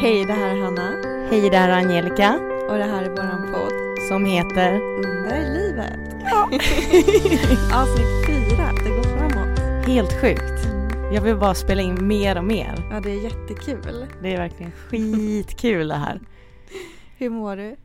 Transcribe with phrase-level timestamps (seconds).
[0.00, 0.96] Hej, det här är Hanna
[1.30, 2.34] Hej, det här är Angelica
[2.68, 6.24] och det här är våran podd som heter Under livet.
[6.24, 6.42] Ja.
[7.80, 9.86] Avsnitt fyra, det går framåt.
[9.86, 10.68] Helt sjukt.
[11.12, 12.88] Jag vill bara spela in mer och mer.
[12.90, 14.06] Ja, det är jättekul.
[14.22, 16.20] Det är verkligen skitkul det här.
[17.18, 17.76] Hur mår du?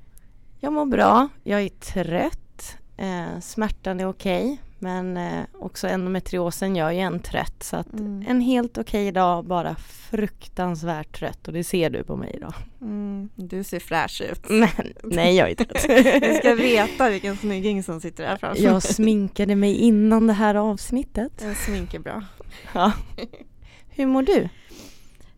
[0.59, 1.30] Jag mår bra.
[1.43, 2.77] Jag är trött.
[2.98, 4.61] Eh, smärtan är okej.
[4.83, 7.64] Men eh, också endometriosen gör ju en trött.
[7.64, 8.25] Så att Mm.
[8.28, 11.47] en helt okej dag, bara fruktansvärt trött.
[11.47, 12.54] Och det ser du på mig idag.
[12.82, 14.41] Mm, du ser fräsch ut.
[14.50, 14.69] Men
[15.04, 16.21] nej, jag är trött.
[16.24, 20.55] Du ska veta vilken snygging som sitter där framför Jag sminkade mig innan det här
[20.55, 21.43] avsnittet.
[21.43, 21.55] mig.
[21.55, 22.24] Smink är bra.
[22.74, 22.91] Ja.
[23.89, 24.50] Hur mår du?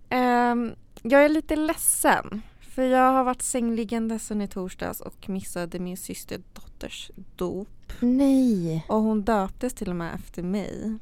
[0.10, 2.42] Ehm, jag är lite ledsen.
[2.62, 7.68] För jag har varit sängliggande sedan i torsdags och missade min systerdotters dop.
[8.00, 8.86] Nej.
[8.90, 10.98] Och hon döptes till och med efter mig.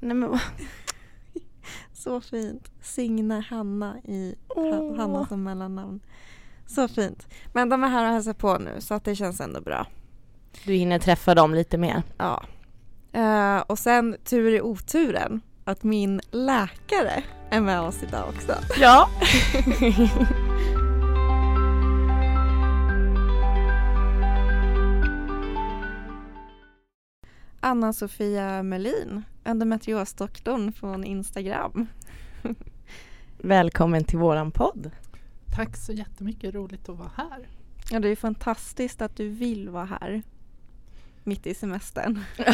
[0.00, 0.40] Nej men vad-
[1.92, 2.70] Så fint.
[2.82, 6.00] Signe Hanna i ha, Hanna som mellannamn.
[6.66, 7.26] Så fint.
[7.52, 9.86] Men de är här och hälsar på nu så att det känns ändå bra.
[10.64, 12.02] Du hinner träffa dem lite mer.
[12.18, 12.44] Ja.
[13.12, 18.52] Eh, och sen tur i oturen att min läkare är med oss idag också.
[18.80, 19.08] Ja.
[27.60, 31.86] Anna-Sofia Melin, endometriosdoktorn från Instagram.
[33.38, 34.90] Välkommen till våran podd.
[35.56, 37.48] Tack så jättemycket, roligt att vara här.
[37.90, 40.22] Ja, det är fantastiskt att du vill vara här.
[41.24, 42.20] Mitt i semestern.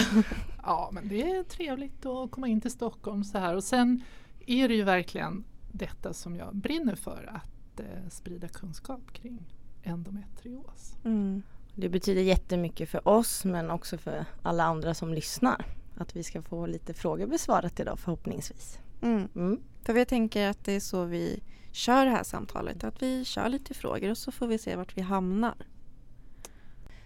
[0.66, 4.02] Ja, men det är trevligt att komma in till Stockholm så här och sen
[4.46, 9.42] är det ju verkligen detta som jag brinner för, att eh, sprida kunskap kring
[9.82, 10.96] endometrios.
[11.04, 11.42] Mm.
[11.74, 15.66] Det betyder jättemycket för oss men också för alla andra som lyssnar.
[15.96, 18.78] Att vi ska få lite frågor besvarat idag förhoppningsvis.
[19.02, 19.28] Mm.
[19.34, 19.60] Mm.
[19.82, 22.84] För jag tänker att det är så vi kör det här samtalet.
[22.84, 25.54] Att vi kör lite frågor och så får vi se vart vi hamnar.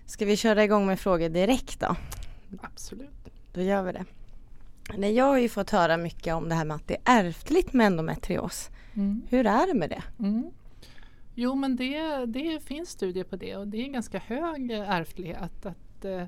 [0.06, 1.96] Ska vi köra igång med frågor direkt då?
[2.62, 3.10] Absolut.
[3.52, 4.04] Då gör vi det.
[4.96, 7.72] Nej, jag har ju fått höra mycket om det här med att det är ärftligt
[7.72, 8.70] med endometrios.
[8.94, 9.22] Mm.
[9.28, 10.02] Hur är det med det?
[10.18, 10.50] Mm.
[11.40, 15.66] Jo, men det, det finns studier på det och det är ganska hög ärftlighet.
[15.66, 16.24] Att, eh,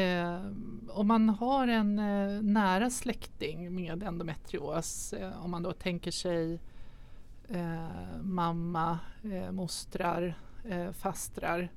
[0.00, 0.40] eh,
[0.88, 6.60] om man har en eh, nära släkting med endometrios, eh, om man då tänker sig
[7.48, 8.98] eh, mamma,
[9.32, 10.38] eh, mostrar,
[10.68, 11.68] eh, fastrar,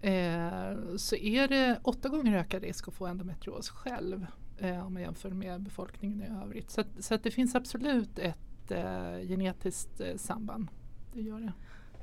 [0.00, 4.26] eh, så är det åtta gånger ökad risk att få endometrios själv
[4.58, 6.70] eh, om man jämför med befolkningen i övrigt.
[6.70, 10.68] Så, att, så att det finns absolut ett eh, genetiskt samband.
[11.14, 11.52] Det gör det.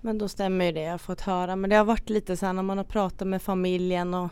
[0.02, 1.56] Men då stämmer ju det jag fått höra.
[1.56, 4.30] Men det har varit lite så här när man har pratat med familjen och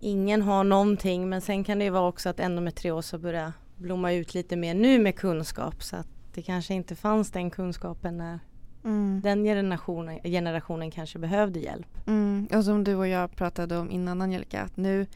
[0.00, 1.28] ingen har någonting.
[1.28, 4.74] Men sen kan det ju vara också att endometrios har börjat blomma ut lite mer
[4.74, 5.82] nu med kunskap.
[5.82, 8.38] Så att det kanske inte fanns den kunskapen när
[8.84, 9.20] Mm.
[9.24, 12.06] den generationen, generationen kanske behövde hjälp.
[12.06, 12.48] Mm.
[12.54, 15.06] Och som du och jag pratade om innan Angelica, att nu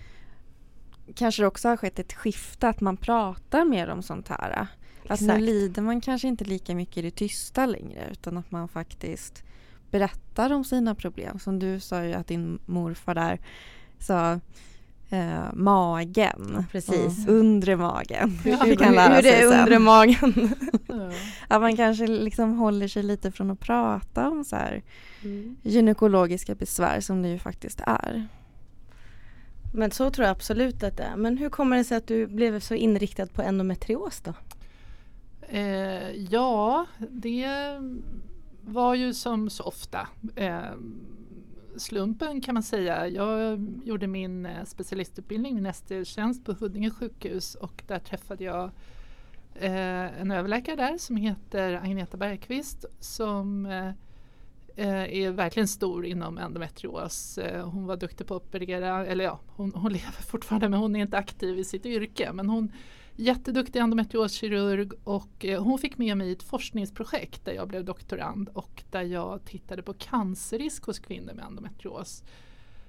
[1.15, 4.66] kanske det också har skett ett skifte att man pratar mer om sånt här.
[5.09, 5.43] Att nu Exakt.
[5.43, 9.43] lider man kanske inte lika mycket i det tysta längre utan att man faktiskt
[9.91, 11.39] berättar om sina problem.
[11.39, 13.41] Som du sa ju att din morfar där
[13.99, 14.41] sa
[15.11, 16.65] eh, magen.
[16.72, 17.27] Precis.
[17.28, 18.39] Och undre magen.
[18.44, 19.61] Ja, Hur kan lära hur det sig är sen.
[19.61, 20.55] under magen.
[20.89, 21.11] Ja.
[21.49, 24.83] Att man kanske liksom håller sig lite från att prata om så här
[25.25, 25.56] Mm.
[25.62, 28.28] gynekologiska besvär som det ju faktiskt är.
[29.75, 31.17] Men så tror jag absolut att det är.
[31.17, 34.33] Men hur kommer det sig att du blev så inriktad på endometrios då?
[35.49, 37.49] Eh, ja, det
[38.61, 40.61] var ju som så ofta eh,
[41.77, 43.09] slumpen kan man säga.
[43.09, 48.71] Jag gjorde min eh, specialistutbildning, min ST-tjänst på Huddinge sjukhus och där träffade jag
[49.55, 53.89] eh, en överläkare där som heter Agneta Bergqvist som eh,
[54.77, 57.39] eh är verkligen stor inom endometrios.
[57.39, 60.97] Eh, hon var duktig på att operera, eller ja, hon, hon lever fortfarande men hon
[60.97, 62.32] är inte aktiv i sitt yrke.
[62.32, 62.73] Men hon
[63.17, 68.49] jätteduktig endometrioskirurg och eh, hon fick med mig i ett forskningsprojekt där jag blev doktorand
[68.49, 72.25] och där jag tittade på cancerrisk hos kvinnor med endometrios.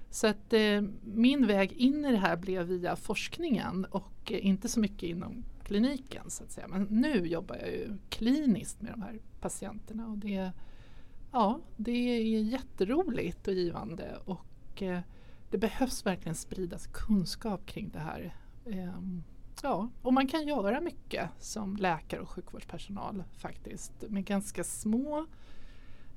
[0.09, 4.69] Så att eh, min väg in i det här blev via forskningen och eh, inte
[4.69, 6.67] så mycket inom kliniken så att säga.
[6.67, 10.51] Men nu jobbar jag ju kliniskt med de här patienterna och det,
[11.31, 14.99] ja, det är jätteroligt och givande och eh,
[15.51, 18.35] det behövs verkligen spridas kunskap kring det här.
[18.65, 19.23] Ehm,
[19.63, 23.91] Ja, och man kan göra mycket som läkare och sjukvårdspersonal faktiskt.
[24.09, 25.25] Med ganska små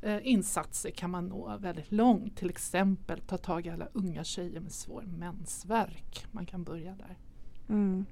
[0.02, 2.36] eh, insatser kan man nå väldigt långt.
[2.36, 6.26] Till exempel ta tag i alla unga tjejer med svår mensvärk.
[6.30, 7.16] Man kan börja där.
[7.68, 8.06] Mm.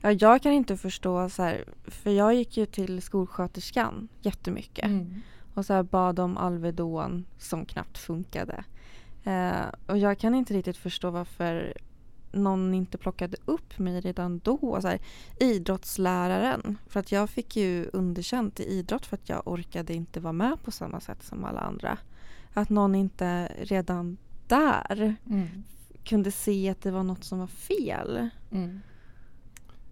[0.00, 4.84] Ja, jag kan inte förstå så här, för jag gick ju till skolsköterskan jättemycket.
[4.84, 5.20] Mm.
[5.54, 8.64] och så här bad om Alvedon som knappt funkade.
[9.24, 11.74] Eh, och jag kan inte riktigt förstå varför
[12.32, 14.78] någon inte plockade upp mig redan då.
[14.80, 15.00] Så här,
[15.40, 20.32] idrottsläraren, för att jag fick ju underkänt i idrott för att jag orkade inte vara
[20.32, 21.98] med på samma sätt som alla andra.
[22.54, 24.16] Att någon inte redan
[24.46, 25.48] där Mm.
[26.04, 28.28] kunde se att det var något som var fel.
[28.50, 28.80] Mm.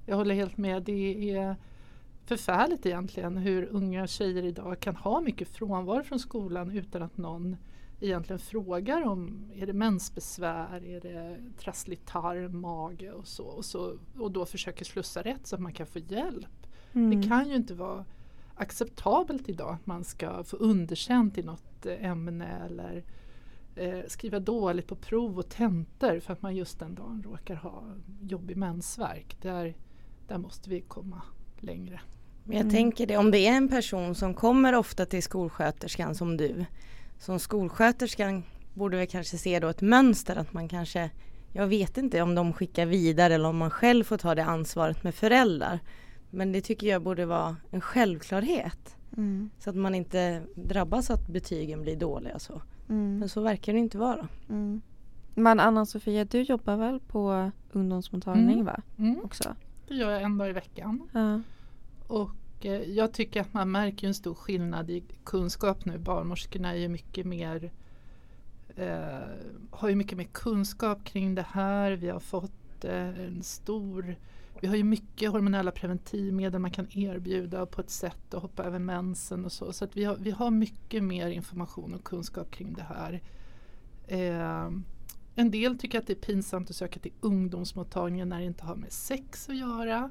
[0.06, 0.82] Jag håller helt med.
[0.82, 1.56] Det är
[2.26, 7.56] förfärligt egentligen hur unga tjejer idag kan ha mycket frånvaro från skolan utan att någon
[8.00, 13.44] egentligen frågar om är det mensbesvär, är det trasslig tarm, mage och så.
[13.44, 16.66] Och, så, och då försöker slussa rätt så att man kan få hjälp.
[16.93, 17.20] Mm.
[17.20, 18.04] Det kan ju inte vara
[18.54, 23.04] acceptabelt idag att man ska få underkänt i något eh, ämne eller
[23.76, 27.82] eh, skriva dåligt på prov och tentor för att man just den dagen råkar ha
[28.22, 29.37] jobbig mensvärk.
[29.43, 29.75] Där,
[30.28, 31.22] där måste vi komma
[31.60, 32.00] längre.
[32.44, 32.75] Men jag Mm.
[32.75, 36.64] tänker det, om det är en person som kommer ofta till skolsköterskan som du.
[37.18, 38.42] Som skolsköterskan
[38.74, 41.10] borde väl kanske se då ett mönster att man kanske
[41.52, 45.04] Jag vet inte om de skickar vidare eller om man själv får ta det ansvaret
[45.04, 45.80] med föräldrar.
[46.30, 48.96] Men det tycker jag borde vara en självklarhet.
[49.16, 49.50] Mm.
[49.58, 52.62] Så att man inte drabbas att betygen blir dåliga så.
[52.88, 53.19] Mm.
[53.19, 54.28] Men så verkar det inte vara.
[54.48, 54.82] Mm.
[55.34, 58.64] Men Anna-Sofia, du jobbar väl på ungdomsmottagning Mm.
[58.64, 58.82] va?
[58.98, 59.20] Mm.
[59.24, 59.54] Också?
[59.88, 61.08] Det gör jag en dag i veckan.
[61.12, 61.40] Ja.
[62.14, 62.30] Och
[62.66, 65.98] Eh, jag tycker att man märker en stor skillnad i kunskap nu.
[65.98, 67.72] Barnmorskorna är ju mycket mer
[68.76, 69.18] eh,
[69.70, 71.92] har ju mycket mer kunskap kring det här.
[71.92, 74.16] Vi har fått eh, en stor
[74.60, 78.78] vi har ju mycket hormonella preventivmedel man kan erbjuda på ett sätt att hoppa över
[78.78, 79.72] mensen och så.
[79.72, 83.22] Så att vi, har, vi har mycket mer information och kunskap kring det här.
[84.06, 84.70] Eh,
[85.34, 88.76] en del tycker att det är pinsamt att söka till ungdomsmottagningen när det inte har
[88.76, 90.10] med sex att göra.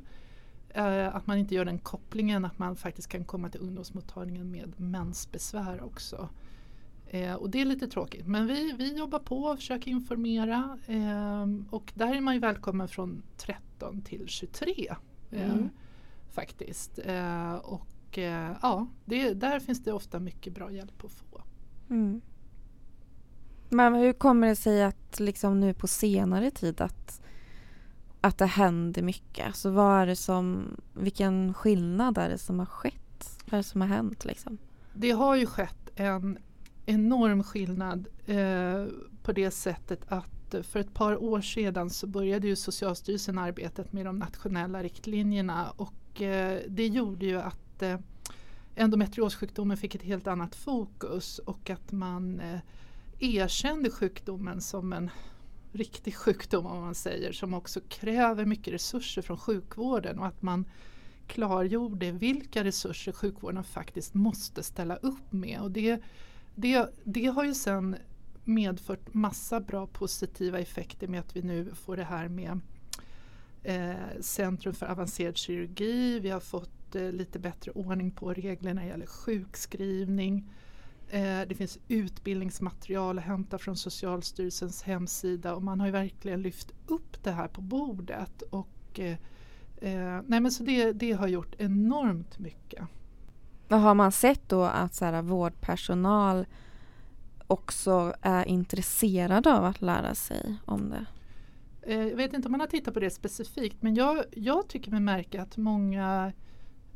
[0.76, 4.80] Eh, att man inte gör den kopplingen att man faktiskt kan komma till ungdomsmottagningen med
[4.80, 6.30] mensbesvär också.
[7.08, 11.46] Eh, och det är lite tråkigt men vi, vi jobbar på och försöker informera eh,
[11.70, 14.96] och där är man ju välkommen från 13 till 23
[15.32, 15.70] eh, Mm.
[16.32, 17.00] faktiskt.
[17.06, 21.42] Eh, och eh, ja, det, där finns det ofta mycket bra hjälp att få.
[21.90, 22.22] Mm.
[23.70, 27.22] Men hur kommer det sig att liksom nu på senare tid att,
[28.26, 29.56] att det händer mycket?
[29.56, 33.40] Så vad är det som, vilken skillnad är det som har skett?
[33.46, 34.58] Vad är det som har hänt liksom?
[34.94, 36.38] Det har ju skett en
[36.86, 38.86] enorm skillnad eh,
[39.24, 43.94] på det sättet att eh, för ett par år sedan så började ju Socialstyrelsen arbetet
[43.94, 48.00] med de nationella riktlinjerna och eh, det gjorde ju att eh,
[48.76, 52.60] endometriossjukdomen fick ett helt annat fokus och att man eh,
[53.20, 55.10] erkände sjukdomen som en
[55.76, 60.66] riktig sjukdom om man säger som också kräver mycket resurser från sjukvården och att man
[61.28, 65.62] klargjorde vilka resurser sjukvården faktiskt måste ställa upp med.
[65.62, 66.02] Och det,
[66.56, 67.96] det, det har ju sen
[68.44, 72.60] medfört massa bra positiva effekter med att vi nu får det här med
[73.64, 76.20] eh, Centrum för avancerad kirurgi.
[76.20, 80.50] Vi har fått eh, lite bättre ordning på reglerna när det gäller sjukskrivning.
[81.10, 86.72] Eh, det finns utbildningsmaterial att hämta från Socialstyrelsens hemsida och man har ju verkligen lyft
[86.88, 88.42] upp det här på bordet.
[88.42, 89.18] Och, eh,
[89.78, 92.88] eh, nej men så det, det har gjort enormt mycket.
[93.70, 96.46] Och har man sett då att så här, vårdpersonal
[97.48, 101.06] också är intresserad av att lära sig om det?
[101.82, 104.92] Eh, jag vet inte om man har tittat på det specifikt men jag, jag tycker
[104.92, 106.34] mig märka att många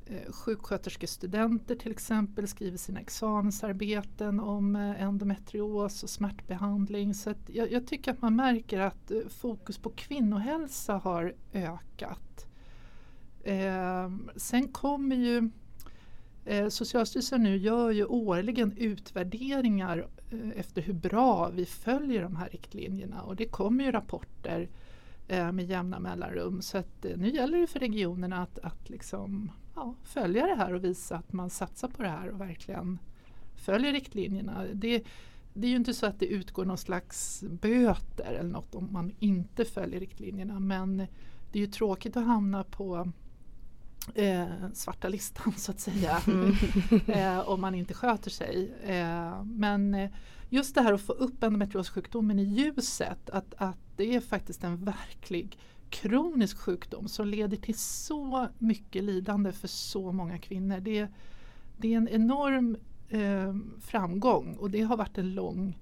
[0.10, 7.14] eh, sjuksköterskestudenter till exempel skriver sina examensarbeten om eh, endometrios och smärtbehandling.
[7.14, 12.48] Så att jag, jag tycker att man märker att eh, fokus på kvinnohälsa har ökat.
[13.44, 15.50] Eh, sen kommer ju
[16.46, 22.50] eh, Socialstyrelsen nu gör ju årligen utvärderingar eh, efter hur bra vi följer de här
[22.50, 24.70] riktlinjerna och det kommer ju rapporter
[25.28, 26.62] eh, med jämna mellanrum.
[26.62, 30.74] Så att, eh, nu gäller det för regionerna att, att liksom, ja, följa det här
[30.74, 33.00] och visa att man satsar på det här och verkligen
[33.56, 34.66] följer riktlinjerna.
[34.74, 35.04] Det,
[35.54, 39.12] det är ju inte så att det utgår någon slags böter eller något om man
[39.20, 40.98] inte följer riktlinjerna men
[41.52, 43.12] det är ju tråkigt att hamna på
[44.16, 46.56] eh, svarta listan så att säga Mm.
[47.08, 48.74] eh, om man inte sköter sig.
[48.84, 50.10] Eh, men eh,
[50.50, 54.86] just det här att få upp endometriossjukdomen i ljuset, att, att det är faktiskt en
[54.86, 55.58] verklig
[55.90, 60.80] kronisk sjukdom som leder till så mycket lidande för så många kvinnor.
[60.80, 61.08] Det,
[61.78, 62.78] det är en enorm
[63.10, 65.78] eh, framgång och det har varit en lång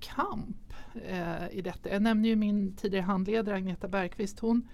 [0.00, 1.90] kamp eh, i detta.
[1.90, 4.38] Jag nämnde ju min tidigare handledare Agneta Bergqvist.
[4.38, 4.68] Hon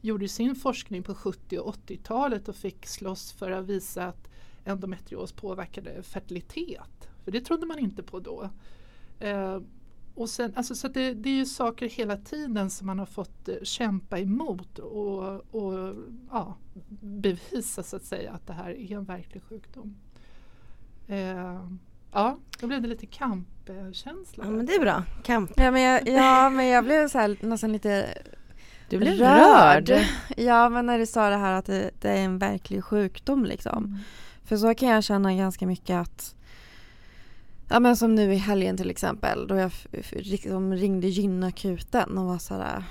[0.00, 4.30] gjorde sin forskning på 70 och 80-talet och fick slåss för att visa att
[4.64, 7.08] endometrios påverkade fertilitet.
[7.24, 8.50] För det trodde man inte på då.
[9.18, 9.60] Eh,
[10.14, 13.48] och sen, alltså, så det, det, är ju saker hela tiden som man har fått
[13.48, 15.94] eh, kämpa emot och, och
[16.30, 16.56] ja,
[17.00, 19.96] bevisa så att säga att det här är en verklig sjukdom.
[21.08, 21.66] Eh,
[22.12, 24.44] ja, då blev det lite kampkänsla.
[24.44, 25.50] Ja men det är bra, kamp.
[25.56, 28.18] Ja men jag, ja, men jag blev så här, nästan lite
[28.88, 29.88] du blev rörd.
[29.88, 30.06] rörd.
[30.36, 33.84] Ja men när du sa det här att det, det är en verklig sjukdom liksom.
[33.84, 33.98] Mm.
[34.44, 36.34] För så kan jag känna ganska mycket att
[37.72, 39.72] Ja men som nu i helgen till exempel då jag
[40.10, 42.84] liksom ringde gynakuten och var såhär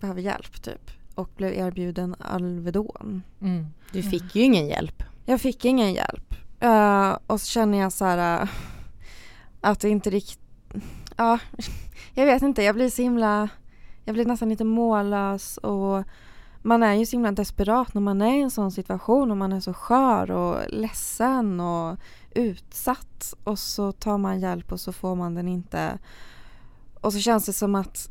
[0.00, 3.22] behöver hjälp typ och blev erbjuden Alvedon.
[3.40, 3.66] Mm.
[3.92, 5.02] Du fick ju ingen hjälp.
[5.24, 6.34] Jag fick ingen hjälp.
[6.64, 8.48] Uh, och så känner jag så här uh,
[9.60, 10.40] att det inte riktigt,
[11.16, 11.38] ja,
[12.14, 13.48] jag vet inte, jag blir så himla,
[14.04, 16.04] jag blir nästan lite mållös och
[16.66, 19.52] man är ju så himla desperat när man är i en sån situation och man
[19.52, 21.98] är så skör och ledsen och
[22.30, 25.98] utsatt och så tar man hjälp och så får man den inte.
[27.00, 28.10] Och så känns det som att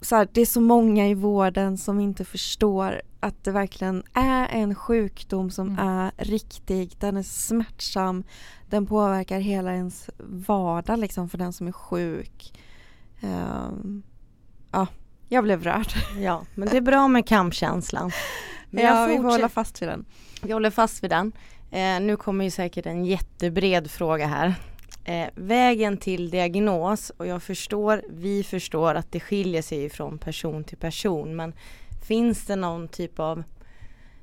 [0.00, 4.48] så här, det är så många i vården som inte förstår att det verkligen är
[4.48, 5.88] en sjukdom som mm.
[5.88, 6.96] är riktig.
[6.98, 8.24] Den är smärtsam.
[8.70, 12.60] Den påverkar hela ens vardag liksom för den som är sjuk.
[13.22, 14.02] Um,
[14.72, 14.86] ja,
[15.28, 15.88] jag blev rörd.
[16.20, 18.10] Ja, men det är bra med kampkänslan.
[18.70, 20.04] Men ja, vi får hålla fast vid den.
[20.42, 21.32] Vi håller fast vid den.
[21.70, 24.54] Eh, nu kommer ju säkert en jättebred fråga här.
[25.04, 30.64] Eh, vägen till diagnos och jag förstår, vi förstår att det skiljer sig från person
[30.64, 31.54] till person men
[32.06, 33.42] finns det någon typ av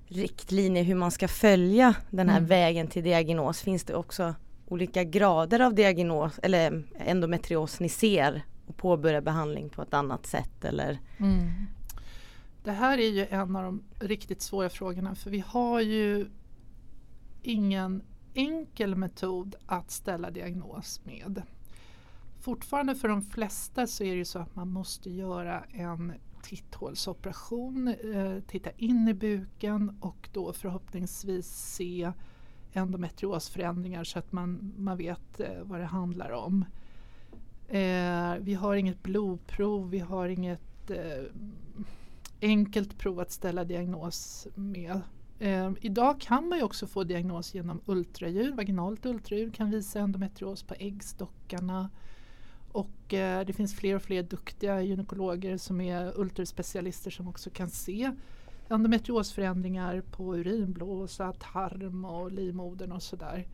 [0.07, 2.47] riktlinje hur man ska följa den här mm.
[2.47, 3.61] vägen till diagnos?
[3.61, 4.35] Finns det också
[4.67, 10.65] olika grader av diagnos eller endometrios ni ser och påbörja behandling på ett annat sätt
[10.65, 10.99] eller?
[11.17, 11.51] Mm.
[12.63, 16.29] Det här är ju en av de riktigt svåra frågorna för vi har ju
[17.41, 18.01] ingen
[18.33, 21.41] enkel metod att ställa diagnos med.
[22.39, 27.87] Fortfarande för de flesta så är det ju så att man måste göra en titthålsoperation,
[27.87, 32.11] eh, titta in i buken och då förhoppningsvis se
[32.73, 36.65] endometriosförändringar så att man, man vet eh, vad det handlar om.
[37.67, 41.23] Eh, vi har inget blodprov, vi har inget eh,
[42.41, 45.01] enkelt prov att ställa diagnos med.
[45.39, 48.55] Eh, idag kan man ju också få diagnos genom ultraljud.
[48.55, 51.89] Vaginalt ultraljud kan visa endometrios på äggstockarna.
[52.71, 57.69] Och eh, det finns fler och fler duktiga gynekologer som är ultraspecialister som också kan
[57.69, 58.11] se
[58.69, 63.47] endometriosförändringar på urinblåsa, tarm och livmodern och sådär.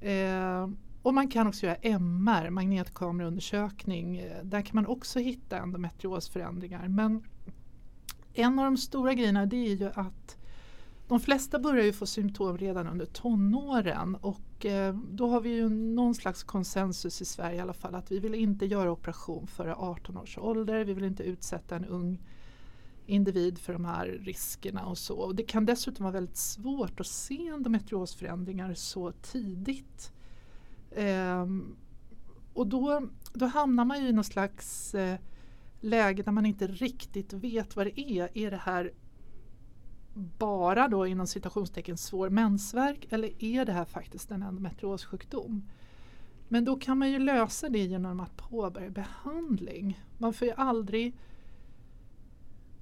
[0.00, 0.68] Eh,
[1.02, 4.18] och man kan också göra MR, magnetkameraundersökning.
[4.18, 6.88] Eh, där kan man också hitta endometriosförändringar.
[6.88, 7.24] Men
[8.34, 10.36] en av de stora grejerna det är ju att
[11.08, 15.68] de flesta börjar ju få symptom redan under tonåren och eh, då har vi ju
[15.68, 19.74] någon slags konsensus i Sverige i alla fall att vi vill inte göra operation före
[19.74, 20.84] 18 års ålder.
[20.84, 22.20] Vi vill inte utsätta en ung
[23.06, 25.16] individ för de här riskerna och så.
[25.16, 30.12] Och det kan dessutom vara väldigt svårt att se endometriosförändringar så tidigt.
[30.90, 31.46] Eh,
[32.52, 35.18] och då, då hamnar man ju i någon slags eh,
[35.80, 38.38] läge där man inte riktigt vet vad det är.
[38.38, 38.92] Är det här
[40.38, 45.68] bara då inom citationstecken svår mensvärk eller är det här faktiskt en endometriossjukdom?
[46.48, 50.00] Men då kan man ju lösa det genom att påbörja behandling.
[50.18, 51.16] Man får ju aldrig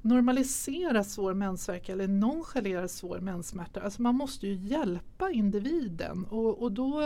[0.03, 3.81] normalisera svår mensvärk eller nonchalera svår menssmärta.
[3.81, 7.03] Alltså man måste ju hjälpa individen och, och då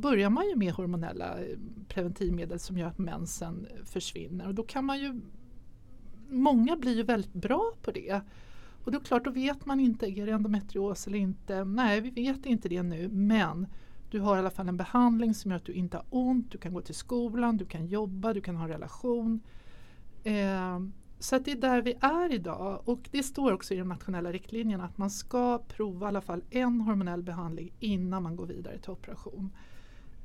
[0.00, 4.84] börjar man ju med hormonella eh, preventivmedel som gör att mensen försvinner och då kan
[4.84, 5.20] man ju
[6.30, 8.20] Många blir ju väldigt bra på det.
[8.84, 11.64] Och då klart, då vet man inte, är det endometrios eller inte?
[11.64, 13.66] Nej, vi vet inte det nu, men
[14.10, 16.58] du har i alla fall en behandling som gör att du inte har ont, du
[16.58, 19.40] kan gå till skolan, du kan jobba, du kan ha en relation.
[20.24, 20.80] Eh,
[21.18, 24.32] så att det är där vi är idag och det står också i de nationella
[24.32, 28.78] riktlinjerna att man ska prova i alla fall en hormonell behandling innan man går vidare
[28.78, 29.50] till operation.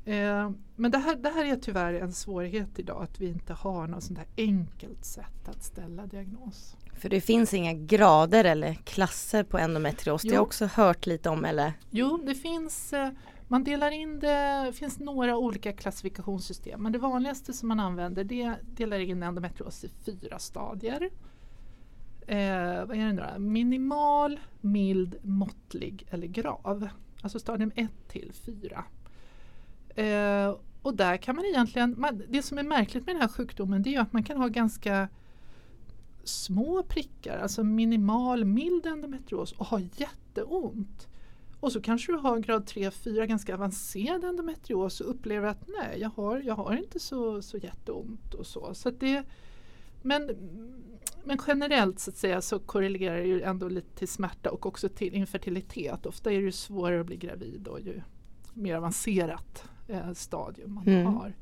[0.05, 3.87] Eh, men det här, det här är tyvärr en svårighet idag att vi inte har
[3.87, 6.75] något sånt här enkelt sätt att ställa diagnos.
[6.93, 10.23] För det finns inga grader eller klasser på endometrios.
[10.23, 10.29] Jo.
[10.29, 11.73] Det har jag också hört lite om eller?
[11.89, 13.09] Jo, det finns eh,
[13.47, 18.23] man delar in det, det finns några olika klassifikationssystem men det vanligaste som man använder
[18.23, 21.09] det delar in endometrios i fyra stadier.
[22.27, 23.39] Eh, vad är det då?
[23.39, 26.87] Minimal, mild, måttlig eller grav.
[27.21, 28.83] Alltså stadium 1 till 4.
[29.95, 33.83] Eh, och där kan man egentligen, man, det som är märkligt med den här sjukdomen
[33.83, 35.09] det är att man kan ha ganska
[36.23, 41.07] små prickar, alltså minimal mild endometrios och ha jätteont.
[41.59, 46.09] Och så kanske du har grad 3-4 ganska avancerad endometrios och upplever att nej, jag
[46.09, 48.73] har, jag har inte så, så jätteont och så.
[48.73, 49.23] så det,
[50.01, 50.29] men,
[51.23, 54.89] men generellt så att säga så korrelerar det ju ändå lite till smärta och också
[54.89, 56.05] till infertilitet.
[56.05, 58.01] Ofta är det ju svårare att bli gravid och ju
[58.53, 61.05] mer avancerat eh, stadium man mm.
[61.05, 61.33] har.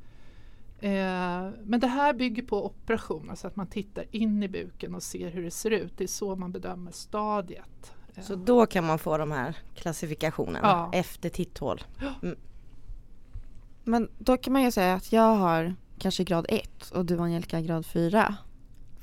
[0.80, 5.04] Eh, men det här bygger på operation, alltså att man tittar in i buken och
[5.04, 5.98] ser hur det ser ut.
[5.98, 7.94] Det är så man bedömer stadiet.
[8.22, 10.90] Så då kan man få de här klassifikationerna ja.
[10.94, 11.84] efter titthål?
[12.22, 12.36] Mm.
[13.84, 17.62] Men då kan man ju säga att jag har kanske grad 1 och du Angelica
[17.62, 18.36] grad 4.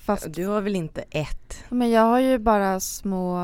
[0.09, 1.65] Fast du har väl inte ett?
[1.69, 3.39] Men jag har ju bara små...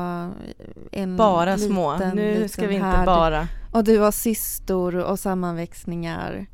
[0.91, 1.97] En bara liten, små?
[1.97, 3.05] Nu liten ska vi inte här.
[3.05, 3.47] bara.
[3.71, 6.45] Och du har cystor och sammanväxningar.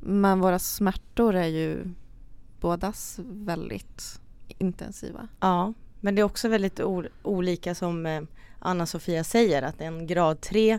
[0.00, 1.94] Men våra smärtor är ju
[2.60, 4.20] bådas väldigt
[4.58, 5.28] intensiva.
[5.40, 6.80] Ja, men det är också väldigt
[7.22, 8.22] olika som eh,
[8.58, 10.78] Anna-Sofia säger att en grad 3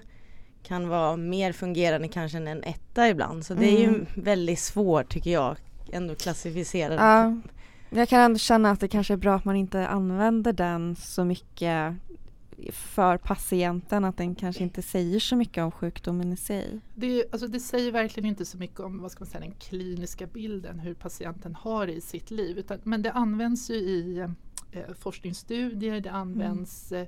[0.64, 3.46] kan vara mer fungerande kanske än en etta ibland.
[3.46, 4.06] Så det är ju mm.
[4.16, 5.58] väldigt svårt tycker jag
[5.92, 6.94] ändå klassificera.
[6.94, 7.36] Ja,
[7.89, 11.25] jag kan ändå känna att det kanske är bra att man inte använder den så
[11.25, 11.96] mycket
[12.72, 16.79] för patienten att den kanske inte säger så mycket om sjukdomen i sig.
[16.96, 20.27] Det, alltså det säger verkligen inte så mycket om vad ska man säga, den kliniska
[20.27, 22.58] bilden, hur patienten har det i sitt liv.
[22.58, 24.20] Utan, men det används ju i
[24.72, 27.08] eh, forskningsstudier, det används mm.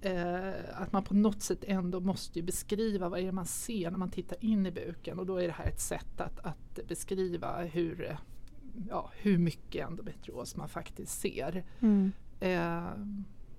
[0.00, 3.98] eh, att man på något sätt ändå måste beskriva vad det är man ser när
[3.98, 7.62] man tittar in i buken och då är det här ett sätt att, att beskriva
[7.62, 8.16] hur, eh,
[8.88, 11.64] ja, hur mycket endometrios man faktiskt ser.
[11.80, 12.12] Mm.
[12.40, 12.82] Eh,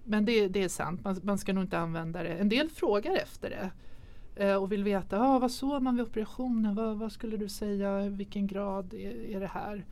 [0.03, 2.29] men det, det är sant, man, man, ska nog inte använda det.
[2.29, 3.71] En del frågar efter det
[4.45, 8.09] eh, och vill veta ah, vad såg man vid operationen, vad, vad skulle du säga,
[8.09, 9.85] vilken grad är, är det här?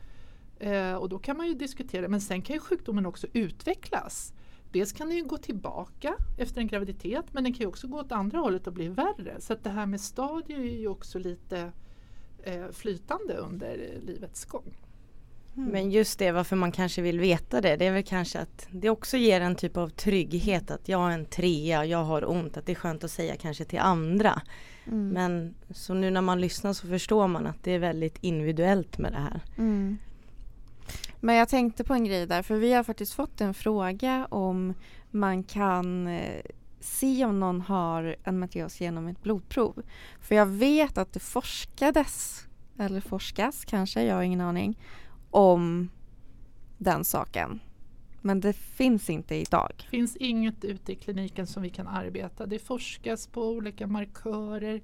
[0.58, 4.32] Eh, och då kan man ju diskutera, men sen kan ju sjukdomen också utvecklas.
[4.72, 8.12] Dels kan den gå tillbaka efter en graviditet men den kan ju också gå åt
[8.12, 9.40] andra hållet och bli värre.
[9.40, 11.72] Så det här med stadier är ju också lite
[12.42, 14.76] eh, flytande under livets gång.
[15.56, 15.68] Mm.
[15.68, 18.90] Men just det varför man kanske vill veta det, det är väl kanske att det
[18.90, 22.66] också ger en typ av trygghet att jag är en trea, jag har ont, att
[22.66, 24.42] det är skönt att säga kanske till andra.
[24.86, 25.08] Mm.
[25.08, 29.12] Men så nu när man lyssnar så förstår man att det är väldigt individuellt med
[29.12, 29.40] det här.
[29.58, 29.98] Mm.
[31.20, 34.74] Men jag tänkte på en grej där, för vi har faktiskt fått en fråga om
[35.10, 36.42] man kan eh,
[36.80, 39.82] se om någon har endometrios genom ett blodprov.
[40.20, 42.44] För jag vet att det forskades,
[42.78, 44.78] eller forskas kanske, jag har ingen aning,
[45.30, 45.88] om
[46.78, 47.60] den saken.
[48.20, 49.72] Men det finns inte idag.
[49.76, 52.46] Det finns inget ute i kliniken som vi kan arbeta.
[52.46, 54.80] Det forskas på olika markörer.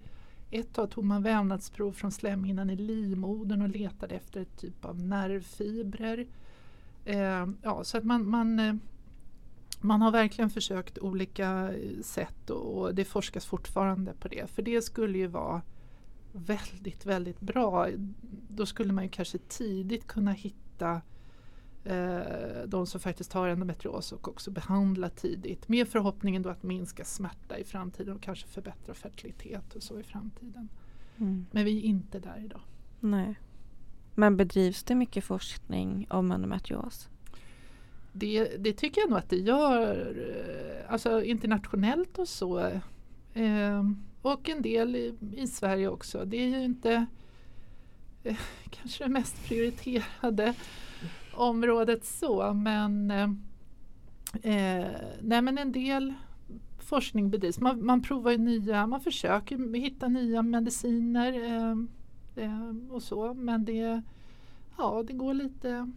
[0.50, 5.00] Ett tag tog man vävnadsprov från slemhinnan i livmodern och letade efter ett typ av
[5.00, 6.26] nervfibrer.
[7.04, 8.74] Eh, ja, så att man, man, eh,
[9.80, 14.50] man har verkligen försökt olika sätt och, och det forskas fortfarande på det.
[14.50, 15.62] För det skulle ju vara
[16.37, 17.88] väldigt, väldigt bra.
[18.49, 21.01] Då skulle man ju kanske tidigt kunna hitta
[21.85, 27.05] eh, de som faktiskt har endometrios och också behandla tidigt med förhoppningen då att minska
[27.05, 30.68] smärta i framtiden och kanske förbättra fertilitet och så i framtiden.
[31.16, 31.46] Mm.
[31.51, 32.61] Men vi är inte där idag.
[33.01, 33.35] Nej.
[34.14, 37.09] Men bedrivs det mycket forskning om endometrios?
[38.12, 40.16] Det, det tycker jag nog att det gör.
[40.87, 42.59] Eh, alltså internationellt och så.
[43.35, 43.83] Eh,
[44.33, 46.25] och en del i, i Sverige också.
[46.25, 47.07] Det är ju inte
[48.23, 48.37] eh,
[48.71, 50.55] kanske det mest prioriterade
[51.35, 53.31] området så men eh,
[54.43, 56.15] eh, nej men en del
[56.79, 57.61] forskning bedrivs.
[57.61, 61.77] Man, man provar ju nya, man försöker hitta nya mediciner eh,
[62.45, 64.03] eh, och så men det,
[64.79, 65.93] ja, det går lite,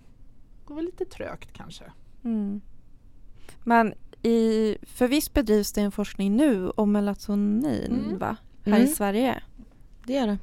[0.65, 1.91] går lite trögt kanske.
[2.23, 2.61] Mm.
[3.63, 8.17] Men i, för visst bedrivs det en forskning nu om melatonin mm.
[8.17, 8.35] va?
[8.65, 8.83] Här mm.
[8.83, 9.43] i Sverige?
[10.05, 10.37] Det gör det.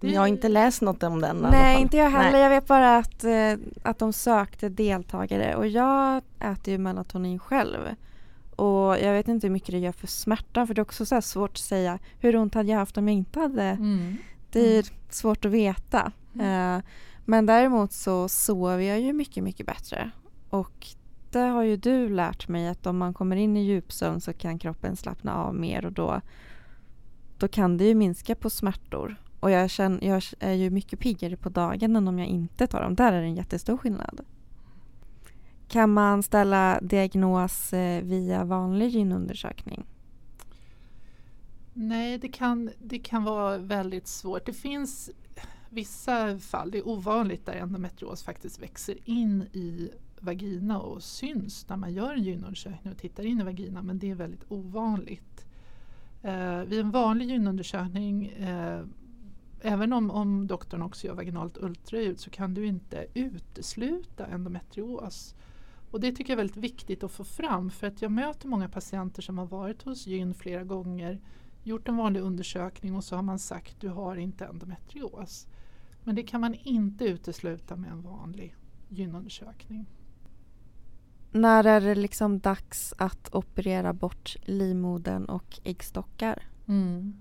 [0.00, 2.32] Jag har inte läst något om den Nej, inte jag heller.
[2.32, 2.40] Nej.
[2.40, 7.78] Jag vet bara att, eh, att de sökte deltagare och jag äter ju melatonin själv.
[8.56, 11.22] Och jag vet inte hur mycket det gör för smärtan för det är också så
[11.22, 13.62] svårt att säga hur ont hade jag haft om jag inte hade.
[13.62, 14.16] Mm.
[14.50, 15.00] Det är mm.
[15.10, 16.12] svårt att veta.
[16.34, 16.76] Mm.
[16.76, 16.82] Uh,
[17.24, 20.10] men däremot så sover jag ju mycket, mycket bättre.
[20.50, 20.86] Och
[21.34, 24.58] det har ju du lärt mig att om man kommer in i djupsömn så kan
[24.58, 26.20] kroppen slappna av mer och då,
[27.38, 29.16] då kan det ju minska på smärtor.
[29.40, 32.82] Och jag, känner, jag är ju mycket piggare på dagen än om jag inte tar
[32.82, 32.94] dem.
[32.94, 34.20] Där är det en jättestor skillnad.
[35.68, 39.86] Kan man ställa diagnos eh, via vanlig gynundersökning?
[41.72, 44.46] Nej, det kan, det kan vara väldigt svårt.
[44.46, 45.10] Det finns
[45.70, 49.90] vissa fall, det är ovanligt där endometrios faktiskt växer in i
[50.24, 54.10] vagina och syns när man gör en gynundersökning och tittar in i vagina men det
[54.10, 55.46] är väldigt ovanligt.
[56.22, 58.84] Eh, vid en vanlig gynundersökning eh,
[59.66, 65.34] Även om, om doktorn också gör vaginalt ultraljud så kan du inte utesluta endometrios.
[65.90, 68.68] Och det tycker jag är väldigt viktigt att få fram för att jag möter många
[68.68, 71.20] patienter som har varit hos gyn flera gånger,
[71.62, 75.46] gjort en vanlig undersökning och så har man sagt du har inte endometrios.
[76.02, 78.56] Men det kan man inte utesluta med en vanlig
[78.88, 79.86] gynundersökning.
[81.34, 86.42] När är det liksom dags att operera bort livmodern och äggstockar?
[86.68, 87.14] Mm.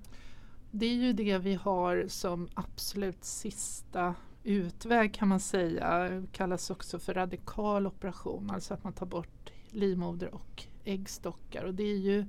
[0.72, 6.10] Det är ju det vi har som absolut sista utväg kan man säga.
[6.10, 11.64] Det kallas också för radikal operation, alltså att man tar bort livmoder och äggstockar.
[11.64, 12.26] Och det är ju,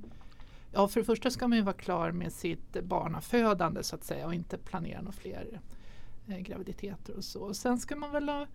[0.72, 4.26] ja, för det första ska man ju vara klar med sitt barnafödande så att säga
[4.26, 5.60] och inte planera några fler
[6.28, 7.40] eh, graviditeter och så.
[7.40, 8.46] Och sen ska man väl ha,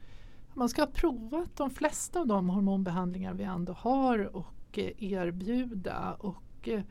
[0.54, 6.14] man ska ha provat de flesta av de hormonbehandlingar vi ändå har och eh, erbjuda.
[6.14, 6.82] Och, eh,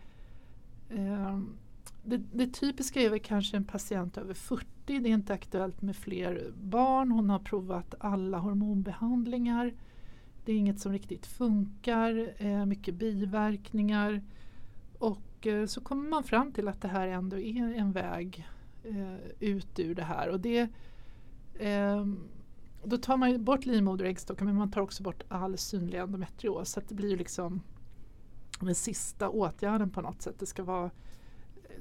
[0.91, 1.57] ehm,
[2.05, 4.67] det, det, typiska är väl kanske en patient över 40.
[4.87, 7.11] Det är inte aktuellt med fler barn.
[7.11, 9.75] Hon har provat alla hormonbehandlingar.
[10.45, 12.35] Det är inget som riktigt funkar.
[12.39, 14.23] Eh, mycket biverkningar.
[14.99, 18.47] Och eh, så kommer man fram till att det här ändå är en väg
[18.85, 20.29] eh, ut ur det här.
[20.29, 20.69] Och det,
[21.59, 22.19] ehm,
[22.85, 26.71] då tar man bort livmoder och äggstockar men man tar också bort all synlig endometrios.
[26.71, 27.61] Så det blir liksom
[28.61, 30.39] den sista åtgärden på något sätt.
[30.39, 30.91] Det ska vara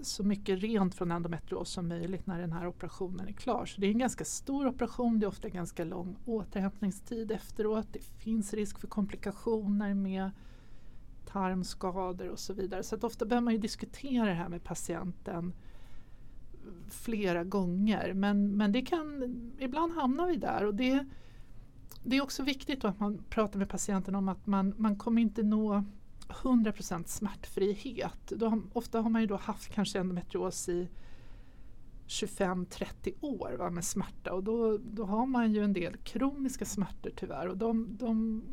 [0.02, 3.66] så mycket rent från endometrios som möjligt när den här operationen är klar.
[3.66, 7.88] Så det är en ganska stor operation, det är ofta ganska lång återhämtningstid efteråt.
[7.92, 10.32] Det finns risk för komplikationer med
[11.26, 12.84] tarmskador och så vidare.
[12.84, 15.54] Så att ofta behöver man ju diskutera det här med patienten
[16.90, 18.14] flera gånger.
[18.14, 19.24] Men, men det kan,
[19.60, 21.06] ibland hamnar vi där och det,
[22.04, 25.44] det är också viktigt att man pratar med patienten om att man, man kommer inte
[25.44, 25.84] nå
[26.28, 28.28] 100% smärtfrihet.
[28.30, 30.90] Då, ofta har man ju då haft kanske endometrios i
[32.08, 37.12] 25-30 år va, med smärta och då, då har man ju en del kroniska smärtor
[37.16, 38.44] tyvärr och de, de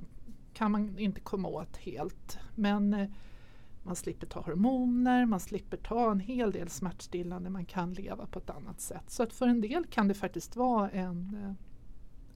[0.52, 2.38] kan man inte komma åt helt.
[2.54, 3.08] Men eh,
[3.84, 8.38] man slipper ta hormoner, man slipper ta en hel del smärtstillande, man kan leva på
[8.38, 9.04] ett annat sätt.
[9.06, 11.56] Så att för en del kan det faktiskt vara en,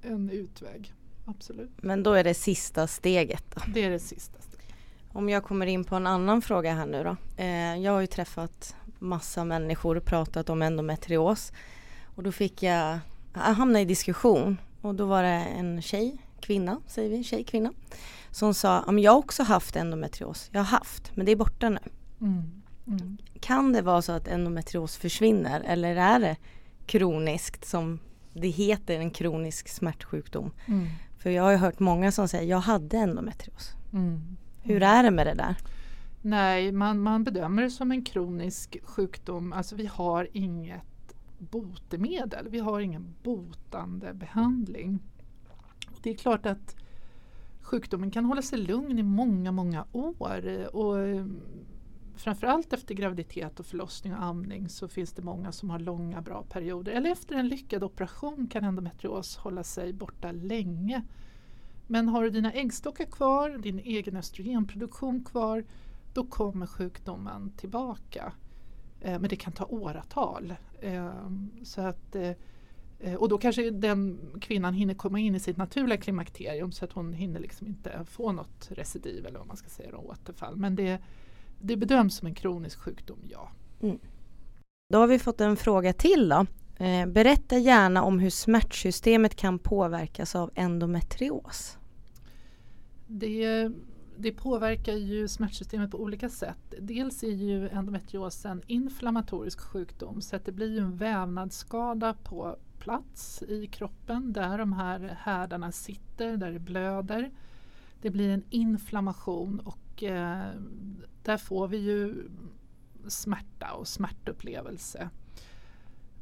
[0.02, 0.92] eh, en utväg.
[1.24, 1.70] Absolut.
[1.76, 3.44] Men då är det sista steget?
[3.54, 3.60] Då.
[3.74, 4.74] Det är det sista steget.
[5.12, 7.16] Om jag kommer in på en annan fråga här nu då.
[7.36, 11.52] Eh, jag har ju träffat massa människor och pratat om endometrios.
[12.14, 12.98] Och då fick jag,
[13.34, 17.72] jag hamnade i diskussion och då var det en tjej, kvinna säger vi, tjej, kvinna.
[18.30, 20.48] Som sa, jag har också haft endometrios.
[20.52, 21.78] Jag har haft, men det är borta nu.
[22.20, 22.62] Mm.
[22.86, 23.16] Mm.
[23.40, 26.36] Kan det vara så att endometrios försvinner eller är det
[26.86, 27.98] kroniskt som
[28.32, 30.50] det heter en kronisk smärtsjukdom?
[30.66, 30.86] Mm.
[31.18, 33.70] För jag har hört många som säger, jag hade endometrios.
[33.92, 34.36] Mm.
[34.62, 35.56] Hur är det med det där?
[36.22, 39.52] Nej, man, man bedömer det som en kronisk sjukdom.
[39.52, 40.82] Alltså vi har inget
[41.38, 42.48] botemedel.
[42.48, 44.98] Vi har ingen botande behandling.
[45.98, 46.76] Och det är klart att
[47.60, 50.68] sjukdomen kan hålla sig lugn i många, många år.
[50.76, 51.40] Och ehm,
[52.16, 56.42] framförallt efter graviditet och förlossning och amning så finns det många som har långa bra
[56.42, 56.92] perioder.
[56.92, 61.02] Eller efter en lyckad operation kan endometrios hålla sig borta länge.
[61.86, 65.64] Men har du dina äggstockar kvar, din egen östrogenproduktion kvar,
[66.14, 68.32] då kommer sjukdomen tillbaka.
[69.00, 70.54] Eh, men det kan ta åratal.
[70.80, 71.10] Eh,
[71.62, 72.32] så att, eh,
[73.18, 77.12] och då kanske den kvinnan hinner komma in i sitt naturliga klimakterium så att hon
[77.12, 80.56] hinner liksom inte få något recidiv eller vad man ska säga, återfall.
[80.56, 80.98] Men det,
[81.60, 83.50] det bedöms som en kronisk sjukdom, ja.
[83.82, 83.98] Mm.
[84.92, 86.46] Då har vi fått en fråga till då.
[86.84, 91.78] Eh, berätta gärna om hur smärtsystemet kan påverkas av endometrios.
[93.06, 93.70] Det,
[94.16, 96.74] det påverkar ju smärtsystemet på olika sätt.
[96.80, 102.56] Dels är ju endometrios en inflammatorisk sjukdom så att det blir en vävnadsskada på
[102.88, 107.30] plats i kroppen där de här härdarna sitter, där det blöder.
[108.00, 110.50] Det blir en inflammation och eh,
[111.22, 112.28] där får vi ju
[113.08, 115.10] smärta och smärtupplevelse.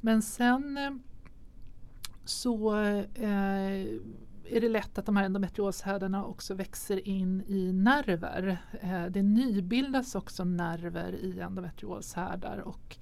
[0.00, 0.90] Men sen eh,
[2.24, 2.76] så
[3.14, 3.86] eh,
[4.44, 8.58] är det lätt att de här endometrioshärdarna också växer in i nerver.
[8.80, 12.96] Eh, det nybildas också nerver i endometrioshärdar och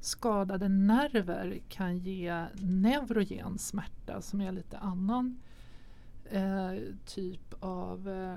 [0.00, 5.40] skadade nerver kan ge neurogen smärta som är lite annan
[6.24, 6.72] eh,
[7.06, 8.36] typ av eh,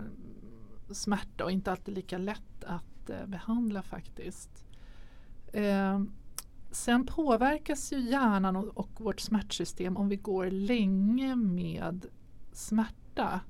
[0.94, 4.66] smärta och inte alltid lika lätt att eh, behandla faktiskt.
[5.54, 6.02] Eh,
[6.72, 12.06] sen påverkas ju hjärnan och, och vårt smärtsystem om vi går länge med
[12.52, 13.42] smärta.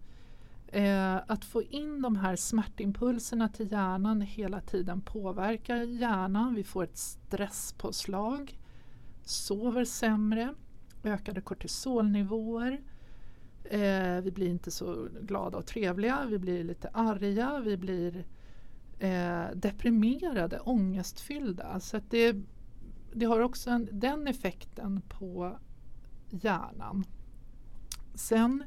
[0.74, 6.56] Eh, att få in de här smärtimpulserna till hjärnan hela tiden påverkar hjärnan.
[6.56, 8.60] Vi får ett stresspåslag,
[9.24, 10.54] sover sämre,
[11.04, 12.82] ökade kortisolnivåer.
[13.64, 18.26] Eh, vi blir inte så glada och trevliga, vi blir lite arga, vi blir
[19.00, 21.80] eh, deprimerade, ångestfyllda.
[21.80, 22.36] Så att det,
[23.14, 25.58] det har också en, den effekten på
[26.30, 27.04] hjärnan.
[28.16, 28.64] Sen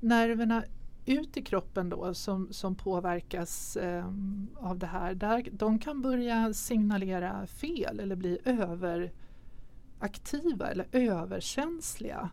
[0.00, 0.64] nerverna
[1.06, 4.06] ut i kroppen då som, som påverkas eh,
[4.56, 9.10] av det här, där, de kan börja signalera fel eller bli överaktiva
[10.70, 12.30] eller överkänsliga.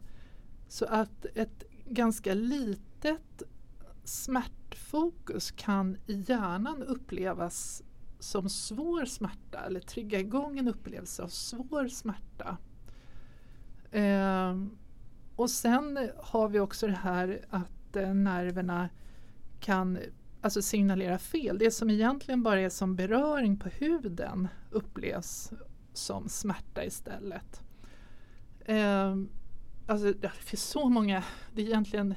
[0.68, 3.44] Så att ett ganska litet
[4.04, 7.84] smärtfokus kan i hjärnan upplevas
[8.20, 12.58] som svår smärta eller trigga igång en upplevelse av svår smärta.
[13.92, 14.56] Eh,
[15.36, 18.90] och sen har vi också det här att nerverna
[19.60, 19.98] kan
[20.42, 21.58] alltså signalera fel.
[21.58, 25.52] Det som egentligen bara är som beröring på huden upplevs
[25.94, 27.62] som smärta istället.
[28.66, 29.16] Eh,
[29.88, 32.16] alltså, det finns så många, det är egentligen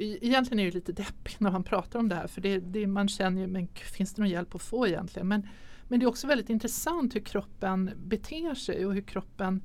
[0.00, 3.08] Egentligen är det lite deppigt när man pratar om det här för det, det, man
[3.08, 5.28] känner ju, men finns det någon hjälp att få egentligen?
[5.28, 5.48] Men,
[5.88, 9.62] men det är också väldigt intressant hur kroppen beter sig och hur kroppen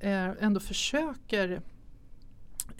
[0.00, 1.62] eh, ändå försöker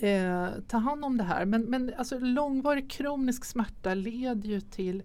[0.03, 1.45] eh, ta hand om det här.
[1.45, 5.03] Men, men alltså, långvarig kronisk smärta leder ju till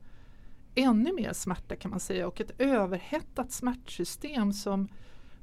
[0.76, 4.88] ännu mer smärta kan man säga och ett överhettat smärtsystem som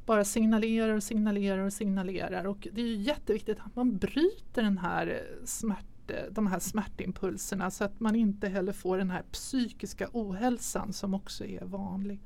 [0.06, 2.44] bara signalerar och signalerar och signalerar.
[2.44, 5.84] Och det är jätteviktigt att man bryter den här eh, smärt,
[6.30, 11.44] de här smärtimpulserna så att man inte heller får den här psykiska ohälsan som också
[11.44, 12.20] är vanlig.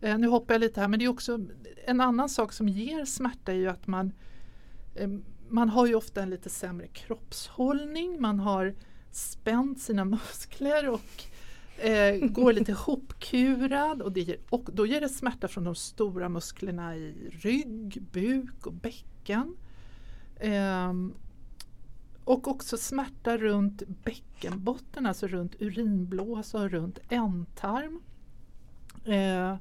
[0.00, 1.40] Eh, nu hoppar jag lite här men det är också
[1.86, 4.12] en annan sak som ger smärta är ju att man
[4.94, 5.08] eh,
[5.48, 8.74] man har ju ofta en lite sämre kroppshållning, man har
[9.10, 11.24] spänt sina muskler och
[11.84, 16.28] eh, går lite hopkurad och, det ger, och då ger det smärta från de stora
[16.28, 19.56] musklerna i rygg, buk och bäcken.
[20.36, 20.92] Eh,
[22.24, 28.00] och också smärta runt bäckenbotten, alltså runt urinblåsa och runt ändtarm.
[29.04, 29.56] Eh,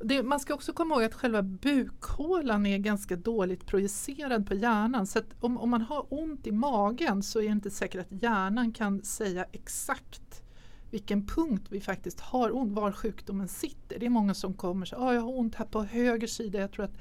[0.00, 5.06] det, man ska också komma ihåg att själva bukhålan är ganska dåligt projicerad på hjärnan.
[5.06, 8.72] Så om, om, man har ont i magen så är det inte säkert att hjärnan
[8.72, 10.42] kan säga exakt
[10.90, 13.98] vilken punkt vi faktiskt har ont, var sjukdomen sitter.
[13.98, 16.58] Det är många som kommer och säger att jag har ont här på höger sida,
[16.58, 16.98] jag tror att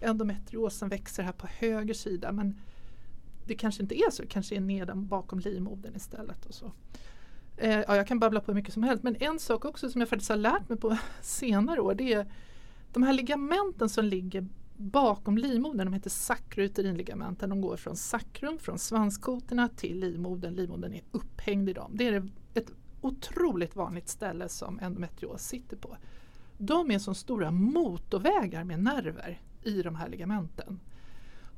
[0.00, 2.32] endometriosen växer här på höger sida.
[2.32, 2.60] Men
[3.46, 6.46] det kanske inte är så, det kanske är nedan bakom livmodern istället.
[6.46, 6.72] Och så.
[7.60, 10.00] Eh, ja, jag kan babbla på hur mycket som helst men en sak också som
[10.00, 12.26] jag faktiskt har lärt mig på senare år det är
[12.92, 18.78] de här ligamenten som ligger bakom livmodern, de heter Sacrouterinligamenten, De går från Sacrum, från
[18.78, 20.54] svanskotorna till livmodern.
[20.54, 21.92] Livmodern är upphängd i dem.
[21.94, 25.96] Det är ett otroligt vanligt ställe som endometrios sitter på.
[26.58, 30.80] De är som stora motorvägar med nerver i de här ligamenten.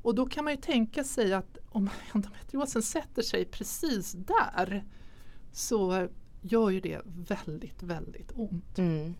[0.01, 4.83] Och då kan man ju tänka sig att om endometriosen sätter sig precis där
[5.51, 6.07] så
[6.41, 8.77] gör ju det väldigt, väldigt ont.
[8.77, 9.13] Mm.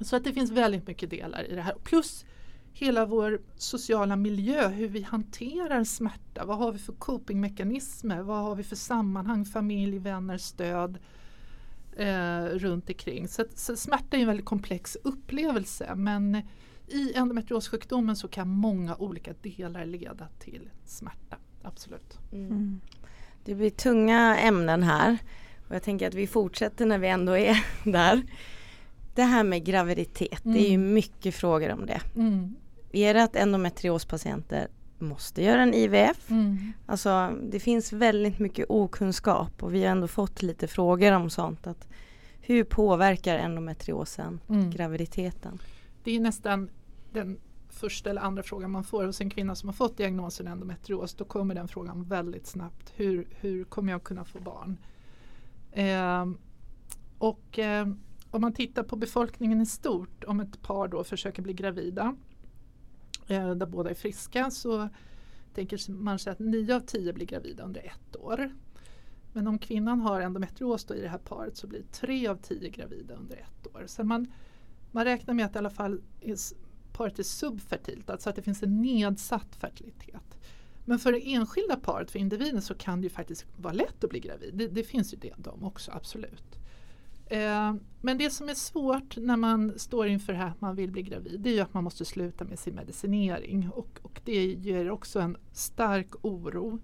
[0.00, 1.74] Så att det finns väldigt mycket delar i det här.
[1.84, 2.24] Plus
[2.72, 6.44] hela vår sociala miljö, hur vi hanterar smärta.
[6.44, 8.22] Vad har vi för copingmekanismer?
[8.22, 10.98] Vad har vi för sammanhang, familj, vänner, stöd
[11.96, 13.28] eh, runt omkring.
[13.28, 16.42] Så, så smärta är en väldigt komplex upplevelse men
[16.88, 21.36] i endometriossjukdomen så kan många olika delar leda till smärta.
[21.62, 22.18] Absolut.
[22.32, 22.46] Mm.
[22.46, 22.80] mm.
[23.44, 25.18] Det blir tunga ämnen här.
[25.68, 28.22] Och jag tänker att vi fortsätter när vi ändå är där.
[29.14, 30.56] Det här med graviditet, mm.
[30.56, 30.94] det är ju mm.
[30.94, 32.00] mycket frågor om det.
[32.16, 32.54] Mm.
[32.92, 36.30] Är det att endometriospatienter måste göra en IVF?
[36.30, 36.72] Mm.
[36.86, 41.66] Alltså det finns väldigt mycket okunskap och vi har ändå fått lite frågor om sånt.
[41.66, 41.88] Att
[42.40, 44.70] hur påverkar endometriosen mm.
[44.70, 45.58] graviditeten?
[46.04, 46.70] Det är nästan
[47.12, 51.14] den första eller andra frågan man får hos en kvinna som har fått diagnosen endometrios.
[51.14, 52.92] Då kommer den frågan väldigt snabbt.
[52.96, 54.76] Hur, hur kommer jag kunna få barn?
[55.74, 56.26] Eh,
[57.18, 57.88] och eh,
[58.30, 62.16] om man tittar på befolkningen i stort, om ett par då försöker bli gravida
[63.26, 64.88] eh, där båda är friska så
[65.54, 68.52] tänker man sig att 9 av 10 blir gravida under ett år.
[69.32, 73.14] Men om kvinnan har endometrios i det här paret så blir 3 av 10 gravida
[73.14, 73.84] under ett år.
[73.86, 74.32] Så man,
[74.90, 76.36] man räknar med att i alla fall är,
[76.92, 80.38] paret är subfertilt, alltså att det finns en nedsatt fertilitet.
[80.84, 84.10] Men för det enskilda paret, för individen, så kan det ju faktiskt vara lätt att
[84.10, 84.54] bli gravid.
[84.54, 86.58] Det, det finns ju det de också, absolut.
[87.26, 91.02] Eh, men det som är svårt när man står inför här att man vill bli
[91.02, 93.70] gravid, det är ju att man måste sluta med sin medicinering.
[93.70, 96.78] Och, och det ger också en stark oro.